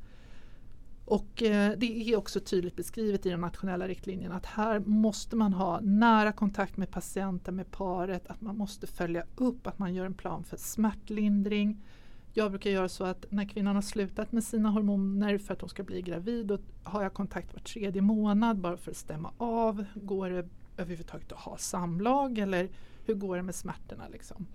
[1.04, 5.52] Och eh, det är också tydligt beskrivet i de nationella riktlinjerna att här måste man
[5.52, 10.06] ha nära kontakt med patienten, med paret, att man måste följa upp, att man gör
[10.06, 11.82] en plan för smärtlindring.
[12.32, 15.70] Jag brukar göra så att när kvinnan har slutat med sina hormoner för att hon
[15.70, 19.84] ska bli gravid, då har jag kontakt var tredje månad bara för att stämma av.
[19.94, 22.68] Går det överhuvudtaget att ha samlag eller
[23.06, 24.08] hur går det med smärtorna?
[24.08, 24.46] Liksom?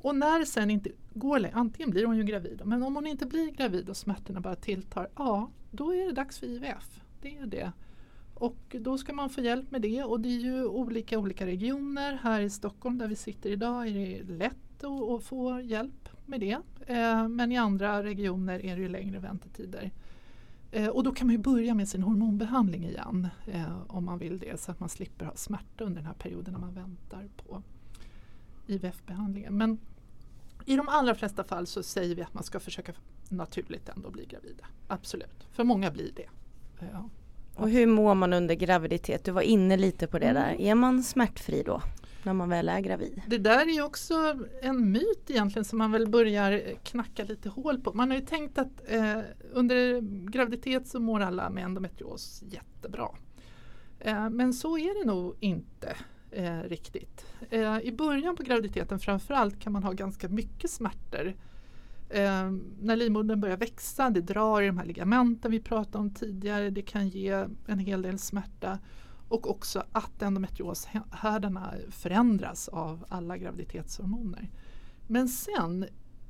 [0.00, 3.06] Och när det sen inte går längre, antingen blir hon ju gravid, men om hon
[3.06, 7.00] inte blir gravid och smärtorna bara tilltar, ja då är det dags för IVF.
[7.22, 7.72] Det är det.
[8.34, 12.18] Och då ska man få hjälp med det och det är ju olika olika regioner.
[12.22, 16.40] Här i Stockholm där vi sitter idag är det lätt att, att få hjälp med
[16.40, 16.58] det.
[16.86, 19.90] Eh, men i andra regioner är det ju längre väntetider.
[20.70, 24.38] Eh, och då kan man ju börja med sin hormonbehandling igen eh, om man vill
[24.38, 27.62] det så att man slipper ha smärta under den här perioden när man väntar på
[28.66, 29.56] IVF-behandlingen.
[29.56, 29.78] Men
[30.64, 32.92] i de allra flesta fall så säger vi att man ska försöka
[33.28, 34.64] naturligt ändå bli gravida.
[34.88, 36.28] Absolut, för många blir det.
[36.92, 37.08] Ja.
[37.54, 39.24] Och hur mår man under graviditet?
[39.24, 40.50] Du var inne lite på det där.
[40.50, 40.66] Mm.
[40.66, 41.82] Är man smärtfri då?
[42.26, 43.22] När man väl är gravid?
[43.26, 47.80] Det där är ju också en myt egentligen som man väl börjar knacka lite hål
[47.80, 47.92] på.
[47.92, 49.18] Man har ju tänkt att eh,
[49.52, 53.08] under graviditet så mår alla med endometrios jättebra.
[54.00, 55.96] Eh, men så är det nog inte
[56.30, 57.26] eh, riktigt.
[57.50, 61.34] Eh, I början på graviditeten framförallt kan man ha ganska mycket smärtor.
[62.10, 66.70] Eh, när livmodern börjar växa, det drar i de här ligamenten vi pratade om tidigare,
[66.70, 68.78] det kan ge en hel del smärta.
[69.28, 74.50] Och också att endometrioshärdarna förändras av alla graviditetshormoner.
[75.06, 75.86] Men sen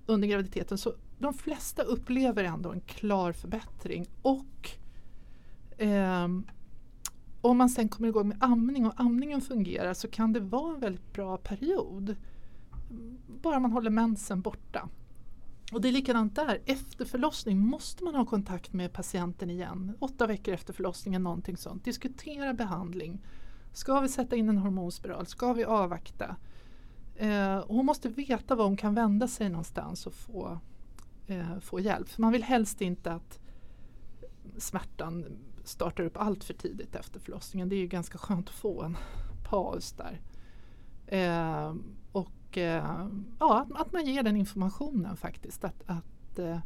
[0.06, 4.70] under graviditeten så de flesta upplever ändå en klar förbättring och
[5.78, 6.28] eh,
[7.40, 10.80] om man sen kommer igång med amning och amningen fungerar så kan det vara en
[10.80, 12.16] väldigt bra period.
[13.42, 14.88] Bara man håller mensen borta.
[15.72, 19.96] Och det är likadant där, efter förlossning måste man ha kontakt med patienten igen.
[19.98, 21.85] Åtta veckor efter förlossningen, någonting sånt.
[21.85, 23.20] Diskutera behandling.
[23.72, 25.26] Ska vi sätta in en hormonspiral?
[25.26, 26.37] Ska vi avvakta?
[27.16, 30.59] Eh, hon måste veta var hon kan vända sig någonstans och få,
[31.26, 32.09] eh, få hjälp.
[32.09, 33.38] För man vill helst inte att
[34.59, 35.24] smärtan
[35.64, 37.68] startar upp allt för tidigt efter förlossningen.
[37.68, 38.96] Det är ju ganska skönt att få en
[39.44, 40.20] paus där.
[41.07, 41.74] Eh,
[42.57, 45.64] och ja, att, man ger den informationen faktiskt.
[45.64, 46.59] Att, att eh,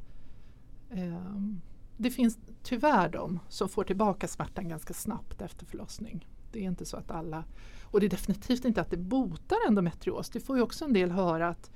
[0.90, 1.60] ehm,
[1.96, 6.28] det finns tyvärr de som får tillbaka smärtan ganska snabbt efter förlossning.
[6.52, 7.44] Det är inte så att alla,
[7.84, 10.30] och det är definitivt inte att det botar endometrios.
[10.30, 11.70] Det får ju också en del höra att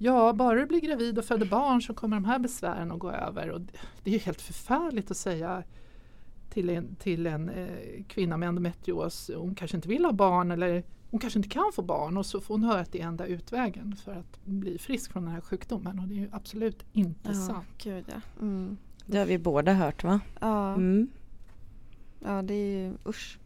[0.00, 3.10] Ja, bara du blir gravid och föder barn så kommer de här besvären att gå
[3.10, 3.50] över.
[3.50, 3.60] Och
[4.02, 5.62] det är ju helt förfärligt att säga
[6.50, 9.30] till en, till en eh, kvinna med endometrios.
[9.36, 12.40] Hon kanske inte vill ha barn eller hon kanske inte kan få barn och så
[12.40, 15.40] får hon höra att det är enda utvägen för att bli frisk från den här
[15.40, 17.66] sjukdomen och det är ju absolut inte ja, sant.
[17.82, 18.20] Gud, ja.
[18.40, 18.76] Mm.
[19.06, 20.20] Det har vi båda hört va?
[20.40, 21.08] Ja, mm.
[22.20, 23.38] ja det är ju usch.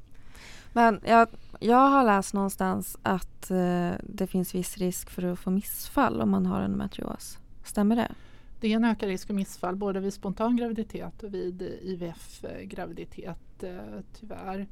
[0.73, 1.29] Men jag,
[1.61, 6.31] jag har läst någonstans att eh, det finns viss risk för att få missfall om
[6.31, 7.39] man har endometrios.
[7.65, 8.15] Stämmer det?
[8.61, 14.01] Det är en ökad risk för missfall både vid spontan graviditet och vid IVF-graviditet eh,
[14.21, 14.67] tyvärr.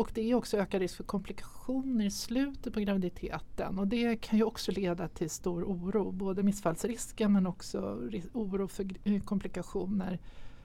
[0.00, 4.38] Och det är också ökad risk för komplikationer i slutet på graviditeten och det kan
[4.38, 7.78] ju också leda till stor oro, både missfallsrisken men också
[8.32, 10.18] oro för eh, komplikationer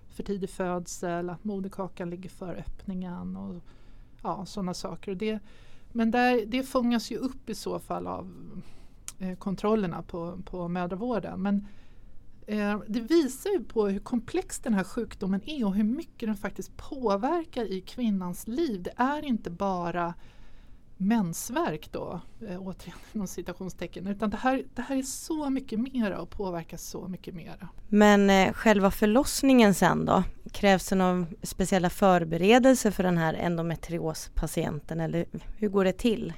[0.09, 3.55] för tidig födsel, att moderkakan ligger före öppningen och
[4.23, 5.11] ja, sådana saker.
[5.11, 5.39] Och det,
[5.91, 8.31] men där, det fångas ju upp i så fall av
[9.19, 11.41] eh, kontrollerna på, på mödravården.
[11.41, 11.67] Men
[12.47, 16.35] Eh, det visar ju på hur komplex den här sjukdomen är och hur mycket den
[16.35, 18.83] faktiskt påverkar i kvinnans liv.
[18.83, 20.13] Det är inte bara
[20.97, 26.21] mensvärk då, eh, återigen inom citationstecken, utan det här, det här är så mycket mera
[26.21, 27.69] och påverkar så mycket mera.
[27.87, 30.23] Men eh, själva förlossningen sen då?
[30.51, 35.25] Krävs det någon speciella förberedelser för den här endometriospatienten eller
[35.57, 36.33] hur går det till?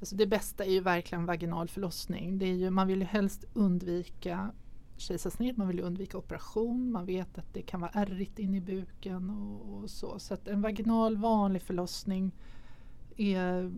[0.00, 2.38] Alltså det bästa är ju verkligen vaginal förlossning.
[2.38, 4.50] Det är ju, man vill ju helst undvika
[4.96, 9.30] kejsarsnitt, man vill undvika operation, man vet att det kan vara ärrigt in i buken
[9.30, 10.18] och, och så.
[10.18, 12.32] Så att en vaginal vanlig förlossning
[13.16, 13.72] är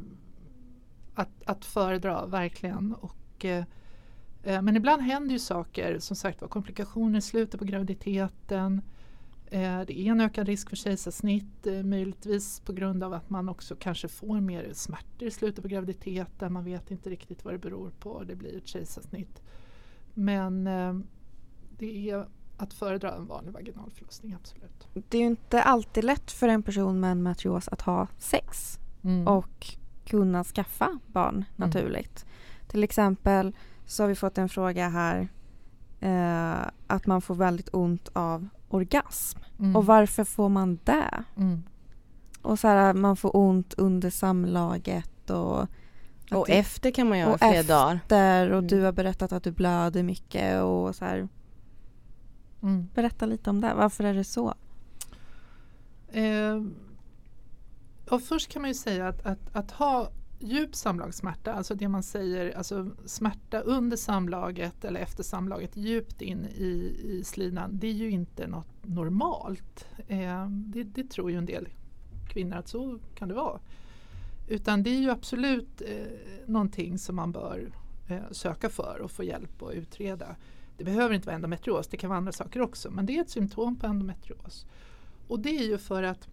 [1.14, 2.94] att, att föredra verkligen.
[2.94, 3.64] Och, eh,
[4.42, 8.82] eh men ibland händer ju saker, som sagt var komplikationer i slutet på graviditeten.
[9.46, 13.48] Eh, det är en ökad risk för kejsarsnitt, eh, möjligtvis på grund av att man
[13.48, 16.52] också kanske får mer smärtor i slutet på graviditeten.
[16.52, 19.42] Man vet inte riktigt vad det beror på, det blir ett kejsarsnitt.
[20.18, 20.94] Men eh,
[21.78, 24.88] det är att föredra en vanlig vaginalförlossning, absolut.
[25.08, 28.78] Det är ju inte alltid lätt för en person med en matrios att ha sex
[29.02, 29.28] mm.
[29.28, 29.66] och
[30.04, 31.46] kunna skaffa barn mm.
[31.56, 32.24] naturligt.
[32.24, 32.68] Mm.
[32.68, 33.56] Till exempel
[33.86, 35.28] så har vi fått en fråga här
[36.00, 39.38] eh, att man får väldigt ont av orgasm.
[39.58, 39.76] Mm.
[39.76, 41.24] Och varför får man det?
[41.36, 41.62] Mm.
[42.42, 45.66] Och så här, man får ont under samlaget och,
[46.30, 47.74] Och det- efter kan man göra och flera efter.
[47.74, 48.00] dagar.
[48.08, 48.66] där och Mm.
[48.66, 51.28] du har berättat att du blöder mycket och så här.
[52.62, 52.88] Mm.
[52.94, 53.74] Berätta lite om det.
[53.74, 54.54] Varför är det så?
[56.12, 56.62] Eh,
[58.10, 62.02] och först kan man ju säga att, att, att ha djup samlagssmärta, alltså det man
[62.02, 67.92] säger, alltså smärta under samlaget eller efter samlaget djupt in i, i slidan, det är
[67.92, 69.86] ju inte något normalt.
[70.08, 71.68] Eh, det, det tror ju en del
[72.28, 73.58] kvinnor att så kan det vara.
[74.46, 76.06] Utan det är ju absolut eh,
[76.46, 77.72] någonting som man bör
[78.08, 80.36] eh, söka för och få hjälp att utreda.
[80.76, 83.30] Det behöver inte vara endometrios, det kan vara andra saker också, men det är ett
[83.30, 84.66] symptom på endometrios.
[85.28, 86.28] Och det är ju för att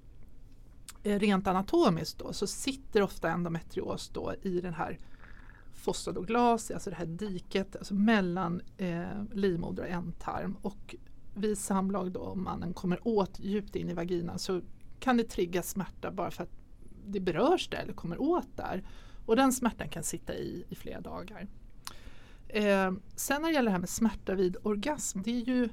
[1.03, 4.99] eh, rent anatomiskt då, så sitter ofta endometrios då i den här
[5.73, 10.57] fossa alltså det här diket alltså mellan eh, livmoder och ändtarm.
[10.61, 10.95] Och
[11.35, 14.61] vid samlag då, om mannen kommer åt djupt in i vaginan så
[14.99, 16.62] kan det trigga smärta bara för att
[17.05, 18.83] det berörs där eller kommer åt där.
[19.25, 21.47] Och den smärtan kan sitta i i flera dagar.
[22.47, 25.69] Eh, sen när det gäller det här med smärta vid orgasm, det är ju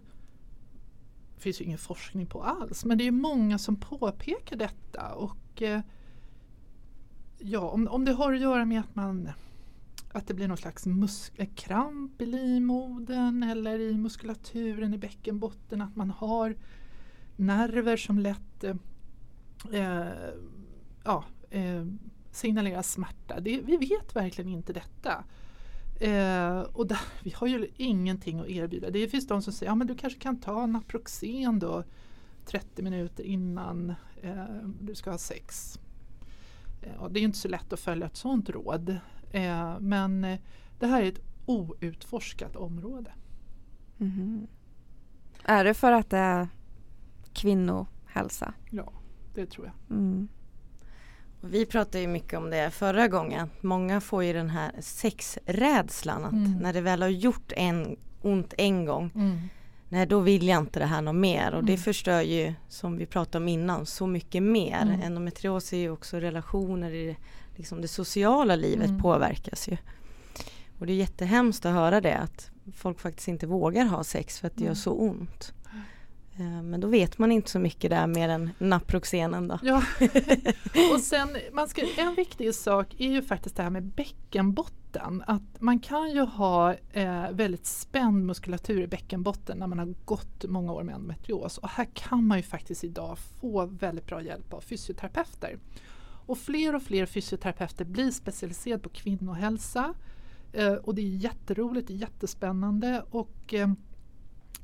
[1.35, 5.15] det finns ju ingen forskning på alls, men det är många som påpekar detta.
[5.15, 5.81] Och eh,
[7.39, 9.31] ja, om, om det har att göra med att man
[10.13, 10.87] att det blir någon slags
[11.37, 16.57] eh, kramp i livmodern eller i muskulaturen i bäckenbotten, att man har
[17.37, 18.77] nerver som lätt eh,
[19.73, 20.09] eh
[21.05, 21.87] ja, eh,
[22.31, 23.41] signalerar smärta.
[23.41, 25.25] Det, vi vet verkligen inte detta.
[26.01, 28.91] Eh, och där, vi har ju ingenting att erbjuda.
[28.91, 31.85] Det finns de som säger att ja, men du kanske kan ta Naproxen då
[32.45, 34.45] 30 minuter innan eh,
[34.81, 35.79] du ska ha sex.
[36.83, 38.99] Eh, och det är inte så lätt att följa ett sådant råd.
[39.31, 40.39] Eh, men eh,
[40.79, 43.13] det här är ett outforskat område.
[43.97, 44.47] Mhm.
[45.45, 46.49] Är det för att det är
[47.33, 48.55] kvinnohälsa?
[48.71, 48.93] Ja,
[49.35, 49.97] det tror jag.
[49.99, 50.29] Mm.
[51.41, 53.51] Vi pratade ju mycket om det förra gången.
[53.61, 56.53] Många får ju den här sexrädslan att Mm.
[56.53, 59.39] när det väl har gjort en, ont en gång, Mm.
[59.89, 61.83] nej då vill jag inte det här något mer och det Mm.
[61.83, 64.83] förstör ju, som vi pratade om innan, så mycket mer.
[64.83, 65.01] Mm.
[65.03, 67.17] Endometrios är ju också relationer i det,
[67.57, 69.01] liksom det sociala livet Mm.
[69.03, 69.77] påverkas ju.
[70.79, 74.47] Och det är jättehemskt att höra det att folk faktiskt inte vågar ha sex för
[74.47, 74.71] att det Mm.
[74.71, 75.53] gör så ont.
[76.39, 79.59] Eh, Men då vet man inte så mycket där mer än Naproxenen då.
[79.63, 79.83] Ja,
[80.95, 85.23] och sen man ska, en viktig sak är ju faktiskt det här med bäckenbotten.
[85.27, 90.45] Att man kan ju ha eh, väldigt spänd muskulatur i bäckenbotten när man har gått
[90.45, 91.59] många år med endometrios.
[91.59, 95.59] Och här kan man ju faktiskt idag få väldigt bra hjälp av fysioterapeuter.
[96.27, 99.95] Och fler och fler fysioterapeuter blir specialiserade på kvinnohälsa.
[100.53, 103.05] Eh, och det är jätteroligt, jättespännande.
[103.11, 103.69] Och, eh,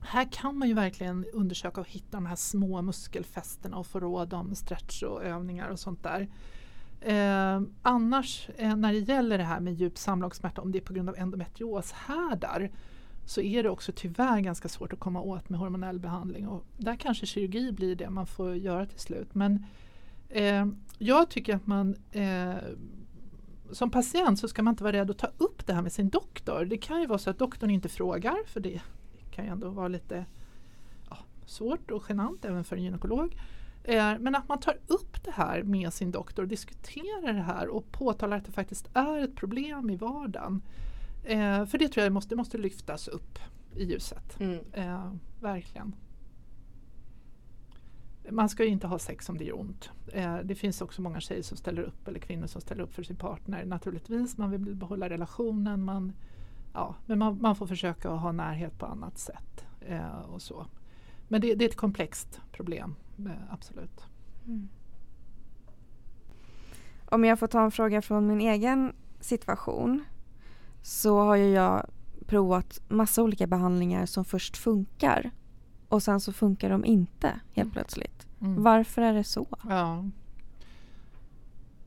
[0.06, 4.34] här kan man ju verkligen undersöka och hitta de här små muskelfästena och få råd
[4.34, 6.28] om stretch och övningar och sånt där.
[7.00, 10.92] Eh, annars eh, när det gäller det här med djup samlagssmärta, om det är på
[10.92, 12.70] grund av endometrioshärdar,
[13.24, 16.48] så är det också tyvärr ganska svårt att komma åt med hormonell behandling.
[16.48, 19.34] Och där kanske kirurgi blir det man får göra till slut.
[19.34, 19.66] Men
[20.28, 20.66] eh,
[20.98, 22.54] jag tycker att man eh,
[23.72, 26.08] som patient så ska man inte vara rädd att ta upp det här med sin
[26.08, 26.64] doktor.
[26.64, 28.80] Det kan ju vara så att doktorn inte frågar, för det
[29.36, 30.26] kan ju ändå vara lite
[31.10, 33.36] ja, svårt och genant även för en gynekolog.
[33.84, 37.68] Eh, men att man tar upp det här med sin doktor och diskuterar det här
[37.68, 40.62] och påtalar att det faktiskt är ett problem i vardagen.
[41.24, 43.38] Eh, för det tror jag måste, måste lyftas upp
[43.74, 44.40] i ljuset.
[44.40, 44.58] Mm.
[44.72, 45.94] Eh, verkligen.
[48.30, 49.90] Man ska ju inte ha sex om det gör ont.
[50.12, 53.02] Eh, det finns också många tjejer som ställer upp eller kvinnor som ställer upp för
[53.02, 53.64] sin partner.
[53.64, 55.84] Naturligtvis, man vill behålla relationen.
[55.84, 56.12] Man,
[56.76, 59.64] ja, men man, man får försöka ha närhet på annat sätt.
[59.80, 60.66] Eh, och så.
[61.28, 64.04] Men det, det är ett komplext problem, eh, absolut.
[64.46, 64.68] Mm.
[67.10, 70.04] Om jag får ta en fråga från min egen situation
[70.82, 71.86] så har ju jag
[72.26, 75.30] provat massa olika behandlingar som först funkar
[75.88, 77.70] och sen så funkar de inte helt Mm.
[77.70, 78.26] plötsligt.
[78.40, 78.62] Mm.
[78.62, 79.46] Varför är det så?
[79.68, 80.04] Ja.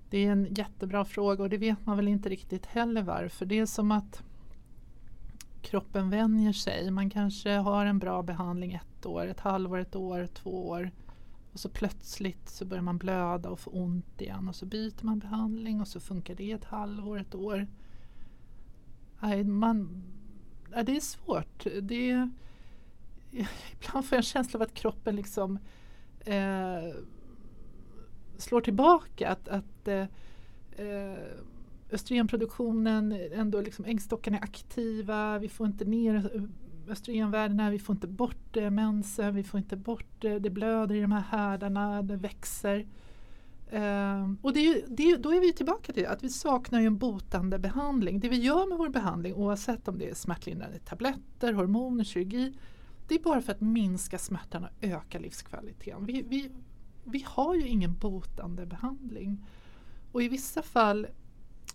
[0.10, 3.46] Det är en jättebra fråga och det vet man väl inte riktigt heller varför.
[3.46, 4.24] Det är som att
[5.62, 6.91] kroppen vänjer sig.
[6.91, 10.91] Man kanske har en bra behandling ett år, ett halvår, ett år, två år.
[11.53, 15.20] Och så plötsligt så börjar man blöda och få ont igen och så byter man
[15.20, 17.68] behandling och så funkar det ett halvår, ett år.
[19.20, 20.03] Nej, man,
[20.70, 21.68] nej, det är svårt.
[21.82, 22.32] Det är,
[23.72, 25.60] ibland får jag en känsla av att kroppen liksom
[26.20, 26.95] eh,
[28.38, 29.30] slår tillbaka.
[29.30, 30.07] Att, att eh,
[30.72, 31.18] eh,
[31.92, 36.48] östrogenproduktionen, ändå liksom äggstockarna är aktiva, vi får inte ner
[36.88, 41.02] östrogenvärdena, vi får inte bort eh, mensen, vi får inte bort eh, det blöder i
[41.02, 42.88] de här härdarna, det växer.
[43.72, 46.80] Eh, och det är ju, det är, då är vi tillbaka till att vi saknar
[46.80, 48.20] ju en botande behandling.
[48.20, 52.54] Det vi gör med vår behandling oavsett om det är smärtlindrande tabletter, hormoner, kirurgi
[53.10, 56.06] det är bara för att minska smärtan och öka livskvaliteten.
[56.06, 56.52] Vi, vi,
[57.04, 59.46] vi har ju ingen botande behandling.
[60.12, 61.08] Och i vissa fall,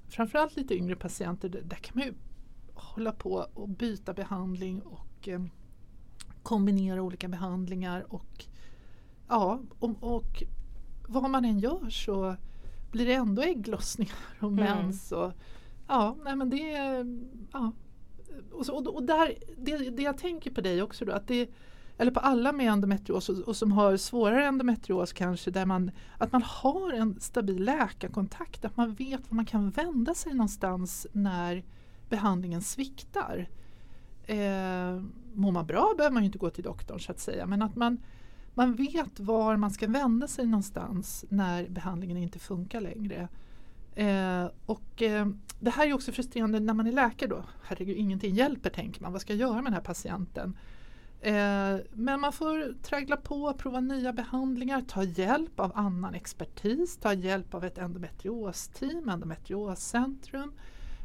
[0.09, 2.15] framförallt lite yngre patienter, där kan man ju
[2.75, 5.43] hålla på och byta behandling och eh,
[6.43, 8.15] kombinera olika behandlingar.
[8.15, 8.45] Och,
[9.29, 10.43] ja, och, och
[11.09, 12.37] vad man än gör så
[12.91, 14.65] blir det ändå ägglossningar och mm.
[14.65, 15.13] mens.
[15.13, 15.33] Och,
[15.89, 16.71] ja, nej men det,
[17.53, 17.73] ja,
[18.53, 21.51] och, så, och, och där, det, det, jag tänker på dig också då, att det,
[21.99, 26.32] eller på alla med endometrios och, och, som har svårare endometrios kanske, där man, att
[26.32, 31.64] man har en stabil läkarkontakt, att man vet var man kan vända sig någonstans när
[32.09, 33.49] behandlingen sviktar.
[34.26, 35.03] Eh,
[35.34, 37.76] mår man bra behöver man ju inte gå till doktorn så att säga, men att
[37.76, 38.01] man,
[38.55, 43.28] man vet var man ska vända sig någonstans när behandlingen inte funkar längre.
[43.95, 45.26] Eh, och eh,
[45.61, 47.45] det här är också frustrerande när man är läkare då.
[47.62, 49.12] Herregud, ingenting hjälper tänker man.
[49.12, 50.57] Vad ska jag göra med den här patienten?
[51.25, 57.12] Eh, men man får traggla på, prova nya behandlingar, ta hjälp av annan expertis, ta
[57.12, 60.53] hjälp av ett endometriosteam, endometrioscentrum.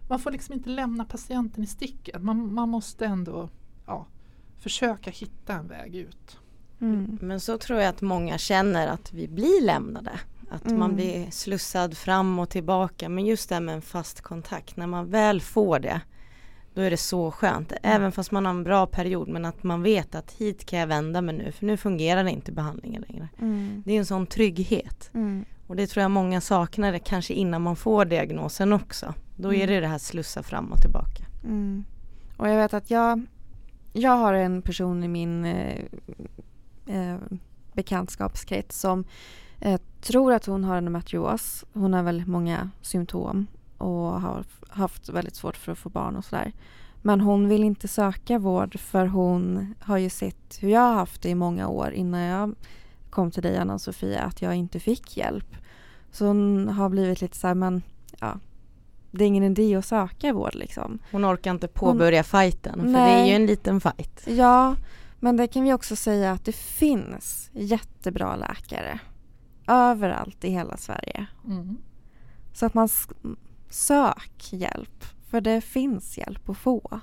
[0.10, 2.22] Man får liksom inte lämna patienten i sticket.
[2.22, 3.50] Man, man måste ändå
[3.86, 4.06] ja,
[4.58, 6.38] försöka hitta en väg ut.
[6.82, 7.18] Mm.
[7.22, 10.20] Men så tror jag att många känner att vi blir lämnade.
[10.50, 10.80] Att mm.
[10.80, 13.10] man blir slussad fram och tillbaka.
[13.10, 16.02] Men just det här med en fast kontakt, när man väl får det,
[16.74, 17.72] då är det så skönt.
[17.72, 17.96] Mm.
[17.96, 20.88] Även fast man har en bra period, men att man vet att hit kan jag
[20.88, 23.30] vända mig nu, för nu fungerar inte behandlingen längre.
[23.40, 23.84] Mm.
[23.86, 25.10] Det är en sån trygghet.
[25.14, 25.46] Mm.
[25.68, 29.14] Och det tror jag många saknar, det kanske innan man får diagnosen också.
[29.36, 29.68] Då är mm.
[29.68, 31.24] det det här slussa fram och tillbaka.
[31.44, 31.86] Mm.
[32.38, 33.26] Och jag vet att jag,
[33.94, 35.84] jag har en person i min eh,
[36.88, 37.18] eh,
[37.74, 39.06] bekantskapskrets som
[39.60, 41.66] jag tror att hon har endometrios.
[41.74, 43.48] Hon har väldigt många symptom
[43.80, 46.52] och har haft väldigt svårt för att få barn och sådär.
[47.02, 51.22] Men hon vill inte söka vård för hon har ju sett hur jag har haft
[51.22, 52.56] det i många år innan jag
[53.10, 55.56] kom till dig Anna-Sofia att jag inte fick hjälp.
[56.12, 57.82] Så hon har blivit lite så här, men
[58.20, 58.40] ja,
[59.12, 61.00] det är ingen idé att söka vård liksom.
[61.12, 64.24] Hon orkar inte påbörja hon, fighten för nej, det är ju en liten fight.
[64.28, 64.76] Ja,
[65.20, 69.00] men det kan vi också säga att det finns jättebra läkare
[69.68, 71.28] överallt i hela Sverige.
[71.48, 71.78] Mm.
[72.54, 72.90] Så att man
[73.70, 77.02] sök hjälp, för det finns hjälp att få.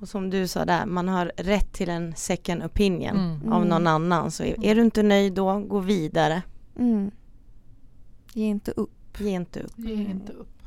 [0.00, 3.52] Och som du sa där, man har rätt till en second opinion mm.
[3.52, 3.86] av någon mm.
[3.86, 4.30] annan.
[4.30, 6.42] Så är du inte nöjd då, gå vidare.
[6.78, 7.10] Mm.
[8.32, 9.20] Ge inte upp.
[9.20, 9.78] Ge inte upp.
[9.78, 10.62] Ge inte upp.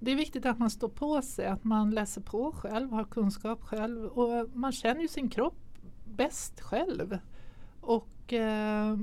[0.00, 3.62] Det är viktigt att man står på sig, att man läser på själv, har kunskap
[3.62, 5.58] själv och man känner ju sin kropp
[6.04, 7.18] bäst själv.
[7.80, 8.96] Och eh,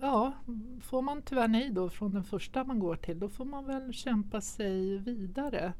[0.00, 0.32] ja,
[0.80, 3.92] får man tyvärr nej då från den första man går till då får man väl
[3.92, 5.72] kämpa sig vidare.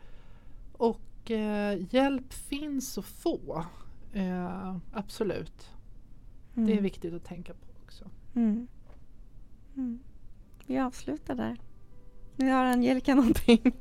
[0.72, 3.64] Och eh, hjälp finns att få.
[4.12, 5.70] Eh, absolut.
[6.54, 6.66] Mm.
[6.66, 6.84] Det är mm.
[6.84, 8.04] viktigt att tänka på också.
[8.34, 8.68] Mm.
[9.76, 9.98] Mm.
[10.66, 11.60] Vi avslutar där.
[12.36, 13.76] Nu har Angelica någonting.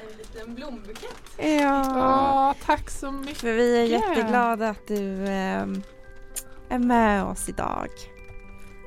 [0.00, 1.38] En liten blombukett.
[1.38, 2.50] Ja.
[2.50, 3.38] Oh, tack så mycket.
[3.38, 5.66] För vi är jätteglada att du eh,
[6.68, 7.88] är med oss idag.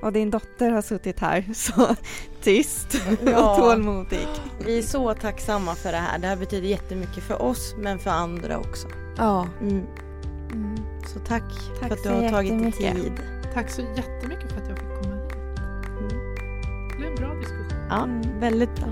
[0.02, 1.96] Och din dotter har suttit här så
[2.42, 3.52] tyst ja.
[3.52, 4.28] och tålmodig.
[4.66, 6.20] Vi är så tacksamma för det här.
[6.20, 8.88] Det här betyder jättemycket för oss men för andra också.
[9.18, 9.48] Ja.
[9.62, 9.84] Mm.
[10.52, 10.78] Mm.
[11.14, 11.44] Så tack,
[11.80, 13.14] tack för att du har tagit dig tid.
[13.54, 15.34] Tack så jättemycket för att jag fick komma hit.
[16.00, 16.10] Mm.
[16.90, 17.88] Det blev en bra diskussion.
[17.90, 18.08] Ja,
[18.40, 18.88] väldigt bra.